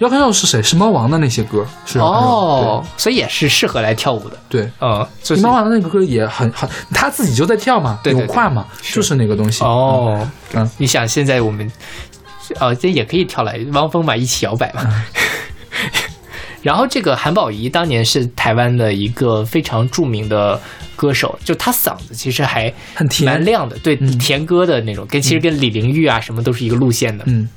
[0.03, 0.63] rock and roll 是谁？
[0.63, 1.65] 是猫王的那些歌。
[1.87, 4.37] 是哦，所以也是适合来跳舞的。
[4.49, 4.63] 对。
[4.63, 9.65] 对嗯，就是猫王的那个歌也很很，他自己就在跳嘛，对对对有胯嘛，是就是那个东西。
[9.65, 11.71] 哦，嗯，你想现在我们，
[12.61, 14.83] 哦，这也可以跳来，汪峰嘛，一起摇摆嘛。
[14.85, 15.03] 嗯
[16.63, 20.61] 然后这个韩宝仪当年是台湾的一个非常著名的
[20.95, 27.25] 歌手，就她嗓子其实还很甜蛮亮的，对，嗯甜歌的那种，跟其实跟李玲玉啊什么都是一个路线的。
[27.27, 27.49] 嗯，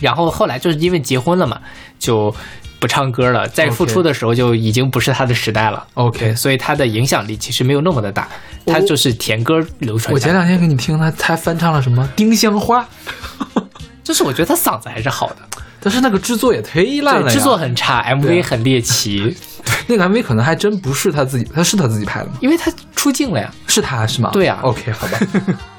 [0.00, 1.60] 然后后来就是因为结婚了嘛，
[1.98, 2.34] 就
[2.80, 5.86] 不唱歌了，在复出的时候就已经不是他的时代了。
[5.94, 8.28] OK，所以他的影响力其实没有那么的大，
[8.66, 10.12] 他就是甜歌流传。
[10.12, 12.86] 我前两天给你听他，他翻唱了什么《丁香花》，
[14.04, 15.36] 就是我觉得他嗓子还是好的，
[15.80, 19.34] 但是那个制作也忒烂了，呀，制作很差，MV 很猎奇，
[19.86, 22.32] 那个 MV 可能还真不是他自己，他是他自己拍的吗？
[22.40, 24.28] 因为他出镜了呀，是他是吗？
[24.32, 25.18] 对啊 OK，好吧，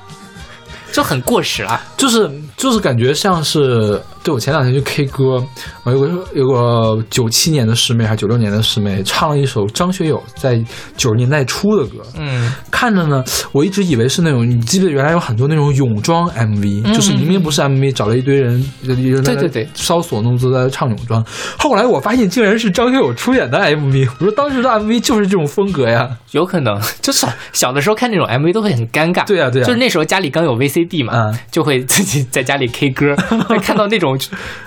[0.96, 1.82] 就很过时了。
[1.98, 5.46] 就是就是感觉像是，对我前两天去 K 歌，
[5.84, 10.60] 我有个有个九七年的师妹还是九六年的师妹，唱了一首张学友在
[10.98, 21.24] 九十年代初的歌，嗯，看着呢，我一直以为是那种，你记得原来有很多那种泳装 MV，、嗯就是明明不是 MV，找了一堆人，对对对对搔首弄姿在唱泳装。
[21.60, 26.10] 后来我发现竟然是张学友出演的 MV，我说当时的 MV 就是这种风格呀。
[26.32, 29.26] 有可能 就是小的时候看那种 MV 都会很尴尬。
[29.26, 33.16] 对啊对啊就是那时候家里刚有 VCD 嘛，嗯就会自己在家里 K 歌，
[33.48, 34.15] 会看到那种，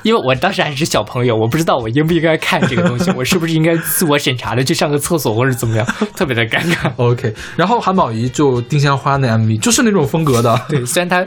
[0.02, 6.90] 因为我当时还是小朋友，我不知道我应不应该看这个东西，我是不是应该自我审查的去上个厕所或者怎么样， 特别的尴尬。
[6.96, 11.26] OK，然后韩宝仪就丁香花那 MV 就是那种风格的， 对，虽然他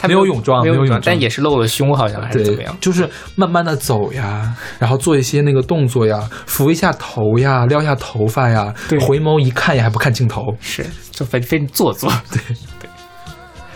[0.00, 2.76] 他没有泳装没有泳装但也是露了胸，好像还是怎么样，。
[2.80, 12.10] 就是慢慢的走呀，然后做一些那个动作呀，扶一下头呀，撩一下头发呀，对回眸一看也还不看镜头，是，就非非做作。
[12.32, 12.40] 对
[12.80, 12.90] 对。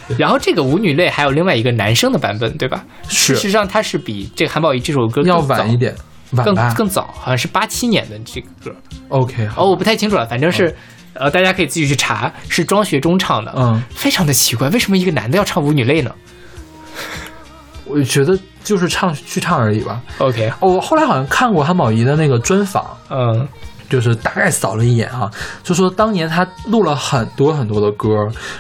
[0.19, 2.85] 然后这个舞女泪还有另外一个男生的版本，对吧？
[3.09, 5.95] 是事实上它是比这个韩宝仪这首歌要晚一点，
[6.33, 8.75] 晚更更早，好像是八七年的这个歌。
[9.09, 10.75] OK，哦，我不太清楚了，反正是，
[11.15, 13.53] 呃，大家可以自己去查，是庄学忠唱的。
[13.57, 16.13] 嗯，非常的奇怪，为什么一个男的要唱舞女泪呢
[17.85, 20.03] 我觉得就是唱去唱而已吧。
[20.19, 23.47] ？OK，哦我后来好像看过韩宝仪的那个专访，嗯，
[23.89, 25.31] 就是大概扫了一眼啊，
[25.63, 28.09] 就说当年他录了很多很多的歌，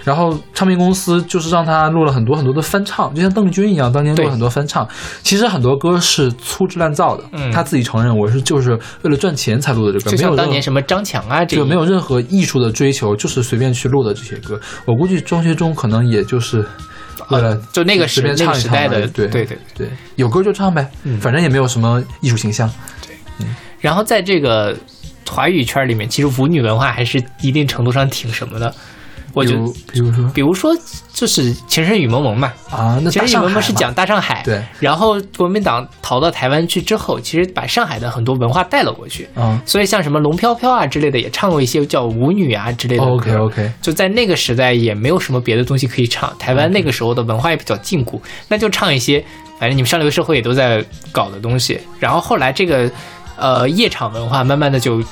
[0.05, 4.86] 然后唱片公司就是让他录了很多很多的翻唱，就像邓丽君一样，当年录了很多翻唱。
[5.23, 14.59] 其实很多歌是粗制滥造的，嗯他自己承认我是就是为了赚钱才录的这歌，就像没有当年什么张强啊，这个没有任何艺术的追求，就是随便去录的这些歌。
[14.85, 16.65] 我估计张学忠可能也就是
[17.28, 19.59] 呃、就那个时那随便唱一个时代的唱，对对对。
[19.77, 22.70] 对，有歌就唱呗，嗯反正也没有什么艺术形象。
[23.05, 23.47] 对，嗯
[23.81, 24.77] 然后在这个
[25.31, 28.74] 华语圈里面，其实舞女文化还是一定程度上挺什么的，
[29.32, 29.57] 我就
[29.93, 30.31] 比如，说？
[30.35, 30.77] 比如说
[31.12, 43.12] 就是《情深雨蒙蒙》嘛，啊，那《情深雨蒙蒙》是讲大上海，对，然后国民党逃到台湾去之后，其实把上海的很多文化带了过去，啊所以像什么龙飘飘啊之类的，也唱过一些叫舞女啊之类的歌。
[43.12, 49.23] ，OK OK，就在那个时代也没有什么别的东西可以唱，台湾那个时候的文化也比较禁锢，那就唱一些
[49.59, 51.81] 反正你们上流社会也都在搞的东西。
[51.98, 52.90] 然后后来这个
[53.36, 55.02] 呃夜场文化慢慢的就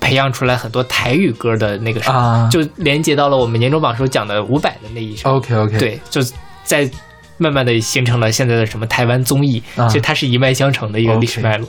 [0.00, 5.30] 培养出来很多台语歌的那个什么，啊就连接到了我们年终榜时候讲的伍佰的那一首。
[5.30, 6.20] OK OK，，对，就
[6.64, 6.90] 在
[7.36, 11.68] 慢慢的形成了现在的什么台湾综艺，啊其实它是一脉相承的一个历史脉络。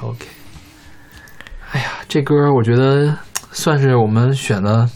[0.00, 0.26] OK，
[1.72, 3.16] 哎呀，这歌我觉得
[3.52, 4.88] 算是我们选的，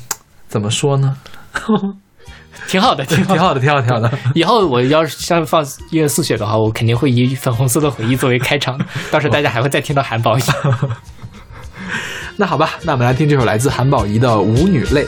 [0.48, 1.16] 怎么说呢？
[2.66, 3.34] 挺好的， 挺好的。
[3.34, 4.18] 挺好的，挺好的，挺好的。
[4.34, 8.78] 以后我要是像放音乐速写的话，我肯定会以粉红色的回忆作为开场，
[9.10, 10.42] 到时候大家还会再听到韩宝仪。
[12.36, 15.04] 那好吧，那我们来听这首来自韩宝仪的《舞女泪》。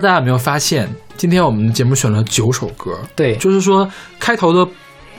[0.00, 4.66] 知道大家有没有发现，今天我们节目选了九首歌，对就是说开头的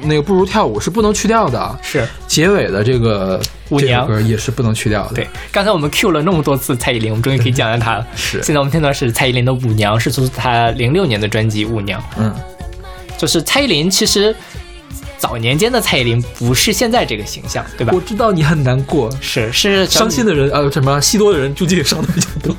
[0.02, 3.40] 那个不如跳舞是不能去掉的，是结尾的这个
[3.70, 5.16] 舞娘歌也是不能去掉的。
[5.16, 8.08] 对，刚才我们 Q 了那么多次蔡依林，我们终于可以讲讲她了。
[8.16, 12.02] 是现在我们听到的是蔡依林的《舞娘》，是出自她零六年的专辑《舞娘》。
[12.18, 12.34] 嗯，
[13.18, 14.36] 就是蔡依林，其实
[15.20, 18.02] 早年间的蔡依林不是现在这个形象，对吧我？
[18.02, 22.56] 知道你很难过，是是伤心的人呃什么戏多的人注定伤的比较多。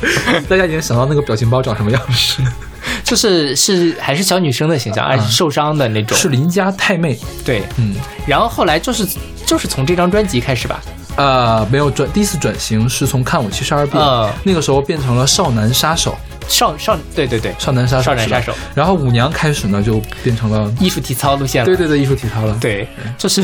[0.48, 2.42] 大家已经想到那个表情包长什么样式？
[3.02, 6.16] 就是是还是小女生的形象，而且受伤的那种。
[6.16, 7.94] 是邻家太妹，对，嗯，
[8.26, 9.06] 然后后来就是
[9.46, 10.80] 就是从这张专辑开始吧，
[11.16, 16.16] 呃，没有转，第一次转型是从看我七十二变，嗯那个时候变成了少男杀手，
[16.48, 21.66] 少少对对对，少男杀手，少男杀手，然后舞娘开始呢就变成了，艺术体操路线了。
[21.66, 23.42] 对对对，艺术体操了，，对， 就是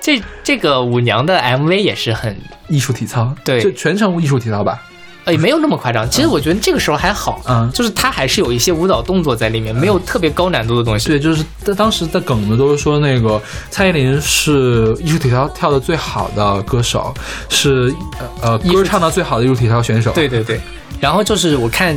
[0.00, 2.36] 这这个舞娘的 MV 也是很
[2.68, 4.82] 艺术体操，对就全程艺术体操吧，
[5.24, 6.08] 哎，没有那么夸张。
[6.10, 11.08] 其实我觉得这个时候还好，嗯就是他还是有一些舞蹈动作在里面，没有特别高难度的东西。
[11.08, 13.40] 对，就是在当时的梗子都是说那个
[13.70, 17.14] 蔡依林是艺术体操跳的最好的歌手，
[17.48, 20.10] 是呃呃歌唱的最好的艺术体操选手。
[20.12, 20.60] 对对对，
[21.00, 21.96] 然后就是我看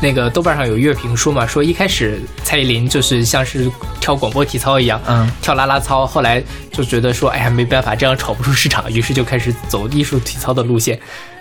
[0.00, 3.68] 那个豆瓣上有乐评说嘛，说一开始蔡依林就是像是
[4.00, 6.40] 跳广播体操一样，嗯，跳啦啦操，后来
[6.70, 11.00] 就觉得说，哎呀没办法，这样炒不出市场，于是就开始走艺术体操的路线，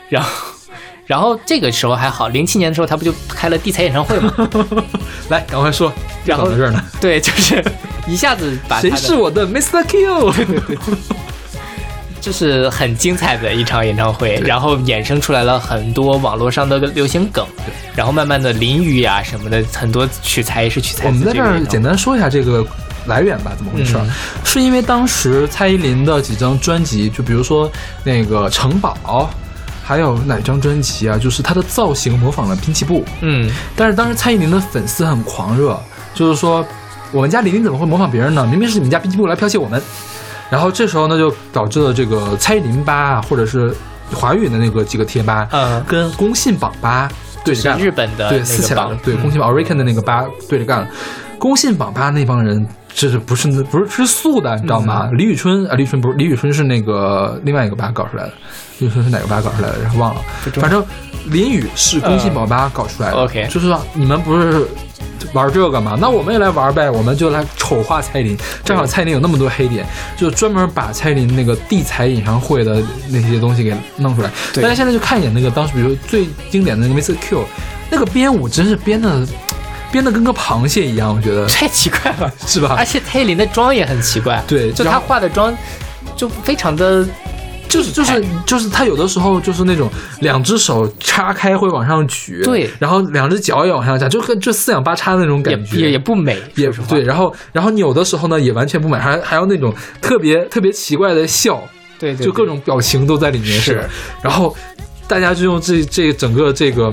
[0.10, 0.30] 然后。
[1.10, 4.32] 然后这个时候还好，零七年的时候他不就开了地才演唱会吗？
[5.30, 5.92] 来，赶快说，
[6.24, 6.80] 然后搞到这儿呢。
[7.02, 7.66] 对，就是
[8.06, 9.84] 一下子把谁 是我的 Mr.
[9.88, 10.32] Q？
[12.22, 17.44] 就是很精彩的一场演唱会，然后衍生出来了很多网络上的流行梗，
[17.96, 22.64] 然后慢慢的淋雨呀、什么的，很多取材也是取材我们在这儿简单说一下这个
[23.08, 23.98] 来源吧，怎么回事
[24.46, 27.68] 是因为当时蔡依林的几张专辑，就比如说
[28.04, 28.96] 那个《城堡》，
[29.90, 31.18] 还有哪张专辑啊？
[31.18, 35.82] 就是他的造型模仿了滨崎步，嗯，但是当时蔡依林的粉丝很狂热，
[36.14, 36.64] 就是说
[37.12, 38.46] 我们家李林怎么会模仿别人呢？
[38.46, 39.82] 明明是你们家滨崎步来剽窃我们。
[40.48, 43.74] 然后这时候呢，就导致了这个蔡依林吧啊，或者是
[44.14, 47.10] 华语的那个几个贴吧，嗯跟工信榜吧
[47.44, 47.80] 对着干。
[47.80, 50.88] 日本的对撕起来了，，对，嗯工信榜 Awaken 的那个吧对着干了。
[51.40, 52.64] 工信榜吧那帮人，
[52.94, 55.08] 这是不是不是吃素的，你知道吗？
[55.12, 58.34] 嗯李宇春啊，李宇春不是李宇春是那个另外一个吧搞出来的，
[58.80, 59.82] 李宇春是哪个吧搞出来的？
[59.82, 60.22] 然后忘了
[60.56, 60.84] 反正
[61.28, 63.18] 林宇是工信宝吧搞出来的。
[63.18, 64.68] 嗯 OK 就是说你们不是
[65.34, 65.98] 玩这个吗？
[66.00, 68.38] 那我们也来玩呗，我们就来丑化蔡依林。
[68.64, 69.86] 正好蔡依林有那么多黑点，
[70.18, 74.32] 就专门把蔡依林那个地才演唱会的那些东西给弄出来。
[74.54, 77.16] 对大家现在就看一眼那个当时，比如最经典的那个 Mr.
[77.22, 77.46] Q，
[77.92, 79.28] 那个编舞真是编的
[79.92, 81.48] 编的跟个螃蟹一样，我觉得。
[81.48, 82.76] 太奇怪了，是吧？
[82.78, 82.86] 而？
[82.86, 85.56] 且蔡依林的妆也很奇怪，对就她化的妆
[86.16, 87.08] 就非常的
[87.68, 89.88] 就是就是就是他有的时候就是那种
[90.22, 92.68] 两只手叉开会往上举，对。
[92.80, 99.72] 然后两只脚也往上夹，就跟就四仰八叉的那种感觉，也也不美，也对，然后然后扭的时候呢也完全不美，还还有那种
[100.02, 101.62] 特别特别奇怪的笑，
[102.00, 103.88] 对对，就各种表情都在里面是。
[104.24, 104.56] 然后
[105.08, 106.92] 大家就用这这整个这个。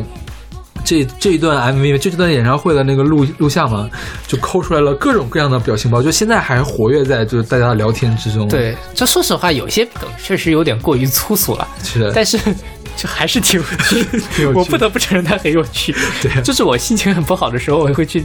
[0.86, 3.90] 这这一段 MV，就这段演唱会的那个录录像嘛，
[4.28, 12.38] 就抠出来了各种各样的表情包，就现在还活跃在就是大家的聊天之中。，对，就说实话，有些梗确实有点过于粗俗了，是的，但是
[12.96, 13.60] 就还是挺
[14.40, 15.94] 有趣我不得不承认它很有趣。
[16.22, 18.20] 对就是我心情很不好的时候，我会去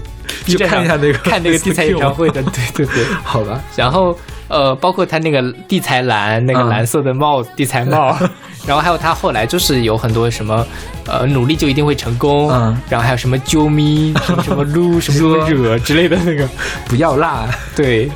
[0.45, 1.57] B 就站上看一下那个看那个.
[1.59, 3.03] 地才演唱会的，对对对。
[3.23, 4.17] 好吧，然后
[4.51, 6.67] 呃，包括他那个地才蓝那个嗯。
[6.69, 8.15] 蓝色的帽、地才帽，
[8.67, 10.65] 然后还有他后来就是有很多什么
[11.07, 12.77] 呃努力就一定会成功，嗯。
[12.89, 16.47] 然后还有什么啾咪 什么什么撸什么惹之类的那个，
[16.87, 17.47] 不要辣。
[17.75, 18.11] 对，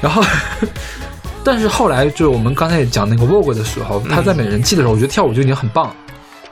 [0.00, 0.22] 然后，
[1.44, 5.86] 但是后来就是我们刚才讲那个 Vogue 的时候，他在美人计的时候，我觉得跳舞就已经很棒。
[5.88, 5.94] 了。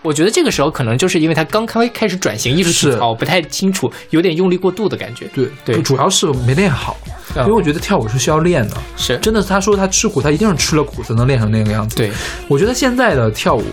[0.02, 5.26] 我觉得这个时候可能就是因为他刚开开始转型艺术体是操，不太清楚，有点用力过度的感觉。
[5.34, 6.96] 对对主要是没练好，
[7.34, 8.76] 嗯因为我觉得跳舞是需要练的。
[8.96, 11.96] 是真的，他说他吃苦，他一定是吃了苦才能练成那个样子。
[11.96, 12.10] 对，
[12.48, 13.64] 我觉得现在的跳舞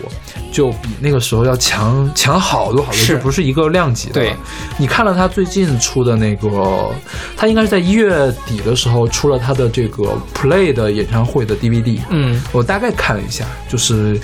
[0.52, 4.14] 就比那个时候要强强好多好多，是就不是一个量级的。
[4.14, 4.34] 对，
[4.78, 6.90] 你看了他最近出的那个，
[7.36, 11.98] 他应该是在一月底的时候出了他的这个 Play 的演唱会的 DVD。
[12.10, 14.20] 嗯，我大概看了一下，就是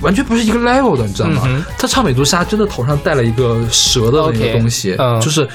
[0.00, 1.42] 完全不是一个 level 的，你知道吗？
[1.46, 5.48] 嗯他唱美杜莎真的头上戴了一个蛇的那个东西嗯就是。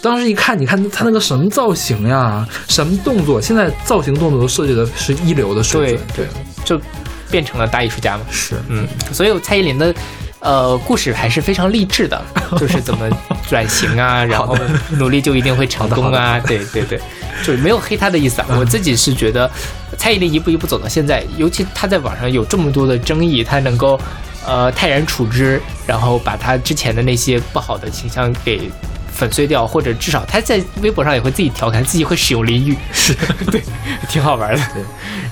[0.00, 6.00] 当时一看，你看他那个什么造型呀，什么动作，现在造型动作都设计的是一流的水准。
[6.14, 6.26] 对
[6.64, 6.80] 就
[7.28, 8.22] 变成了大艺术家嘛。
[8.30, 9.92] 是，嗯，所以蔡依林的
[10.38, 12.24] 呃故事还是非常励志的，
[12.56, 13.10] 就是怎么
[13.48, 14.56] 转型啊， 然后
[14.90, 17.00] 努力就一定会成功啊，对对对，
[17.42, 18.48] 就是没有黑他的意思啊。
[18.58, 19.50] 我自己是觉得
[19.96, 24.00] 蔡依林一步一步走到现在，尤其她在网上有这么多的争议，她能够
[24.46, 28.70] 呃泰然处之，然后把她之前的那些不好的形象给。
[29.10, 33.12] 粉碎掉，或者至少他在微博上也会自己调侃，自己会使用淋浴，是
[33.50, 33.60] 对，
[34.08, 34.62] 挺好玩的。
[34.72, 34.80] 对，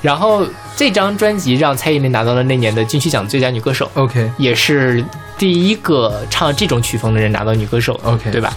[0.03, 0.45] 然后
[0.75, 5.05] 这张专辑让蔡依林拿到了那年的金曲奖最佳女歌手，OK，也是
[5.39, 8.53] 第一个唱这种曲风的人拿到女歌手 OK 对吧？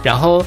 [0.00, 0.46] 然后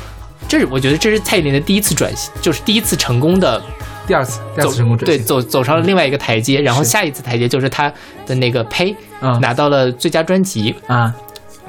[0.52, 3.64] 这是我觉得这是蔡依林的第一次转型，就是第一次成功的
[4.06, 4.98] 第二次，第二走次成功。
[4.98, 7.90] 对走走上了另外一个台阶，然后下一次台阶就是她
[8.26, 11.16] 的那个呸、嗯拿到了最佳专辑，啊，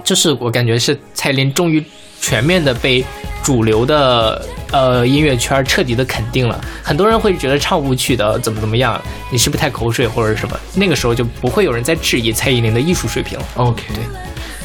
[0.02, 1.80] 就是我感觉是蔡依林终于
[2.20, 3.04] 全面的被
[3.40, 6.60] 主流的呃音乐圈彻底的肯定了。
[6.82, 9.00] 很多人会觉得唱舞曲的怎么怎么样，
[9.30, 10.58] 你是不是太口水或者什么？
[10.74, 13.44] 那个时候就不会有人再质疑蔡依林的艺术水平了。
[13.54, 14.02] OK，对。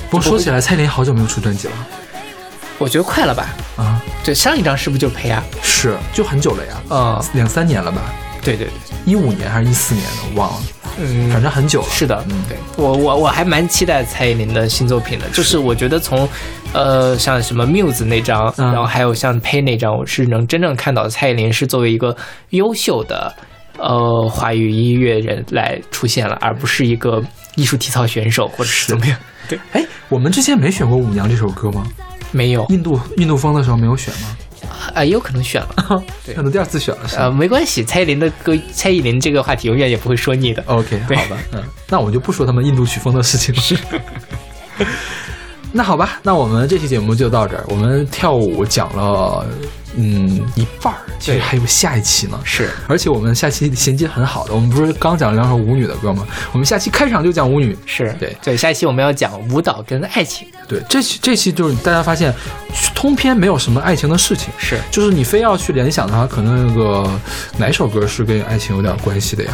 [0.10, 1.74] 不过说起来，蔡依林好久没有出专辑了
[2.78, 3.48] 我觉得快了吧？
[3.78, 5.44] 啊，对，上一张是不是就是呸啊？
[5.64, 8.02] 是就很久了呀，嗯，两三年了吧，
[8.42, 8.72] 对对对，
[9.06, 10.60] 一五年还是一四年的，我忘了。
[11.00, 11.88] 嗯反正很久了。
[11.92, 16.28] 是的，嗯对我我我还蛮期待蔡依林的新作品的，就是我觉得从，
[16.74, 22.16] 呃，像什么 Muse 那张，嗯然后还有像 Pay 那张，我是能真正看到蔡依林是作为一个
[22.50, 23.32] 优秀的，
[23.78, 27.24] 呃，华语音乐人来出现了，而不是一个
[27.56, 29.16] 艺术体操选手或者是怎么样。
[29.48, 31.86] 对，哎，我们之前没选过《舞娘》这首歌吗？
[32.32, 34.38] 没有，印度印度风的时候没有选吗？
[34.94, 40.64] 啊，也有可能选了，对 可能第二次选了是吧呃，没关系，蔡依林的歌，蔡依林这个话题永远也不会说腻的。
[40.66, 44.02] OK，对好吧，嗯，那我就不说他们印度曲风的事情了。
[45.78, 45.84] 是。
[45.84, 47.64] 那好吧，那我们这期节目就到这儿。
[47.70, 49.46] 我们跳舞讲了，
[49.96, 52.40] 嗯，一半儿，其实还有下一期呢。
[52.44, 56.26] 是，而且我们下期衔接很好的，我们不是刚讲了两首舞女的歌吗？
[56.52, 57.78] 我们下期开场就讲舞女。
[57.86, 62.34] 是对对，下一期我们要讲舞蹈跟爱情，对，这期这期就是大家发现，
[62.96, 67.08] 通篇没有什么爱情的事情，是就是你非要去联想的话，可能那个
[67.58, 69.54] 哪首歌是跟爱情有点关系的呀？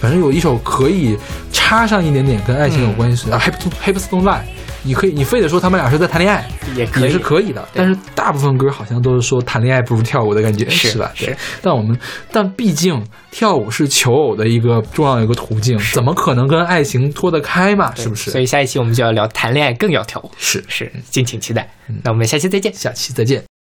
[0.00, 1.18] 反正有一首可以
[1.52, 4.42] 插上一点点跟爱情有关系的、啊 h i p Hip Stone Lie，
[4.86, 7.68] 你可以，你非得说他们俩是在谈恋爱，也可以也是可以的。
[7.74, 11.10] 但是大部分歌好像都是说谈恋爱不如跳舞的感觉，是吧？
[11.14, 11.36] 是对。
[11.60, 11.98] 但我们，
[12.30, 17.92] 但毕竟跳舞是求偶的一个重要的一个途径，怎么可能跟爱情脱得开嘛？
[17.96, 18.30] 是不是？
[18.30, 21.68] 所以下一期我们就要聊谈恋爱更要跳舞，是是，敬请期待。
[22.04, 22.72] 那我们下期再见。
[22.72, 23.55] 下期再见。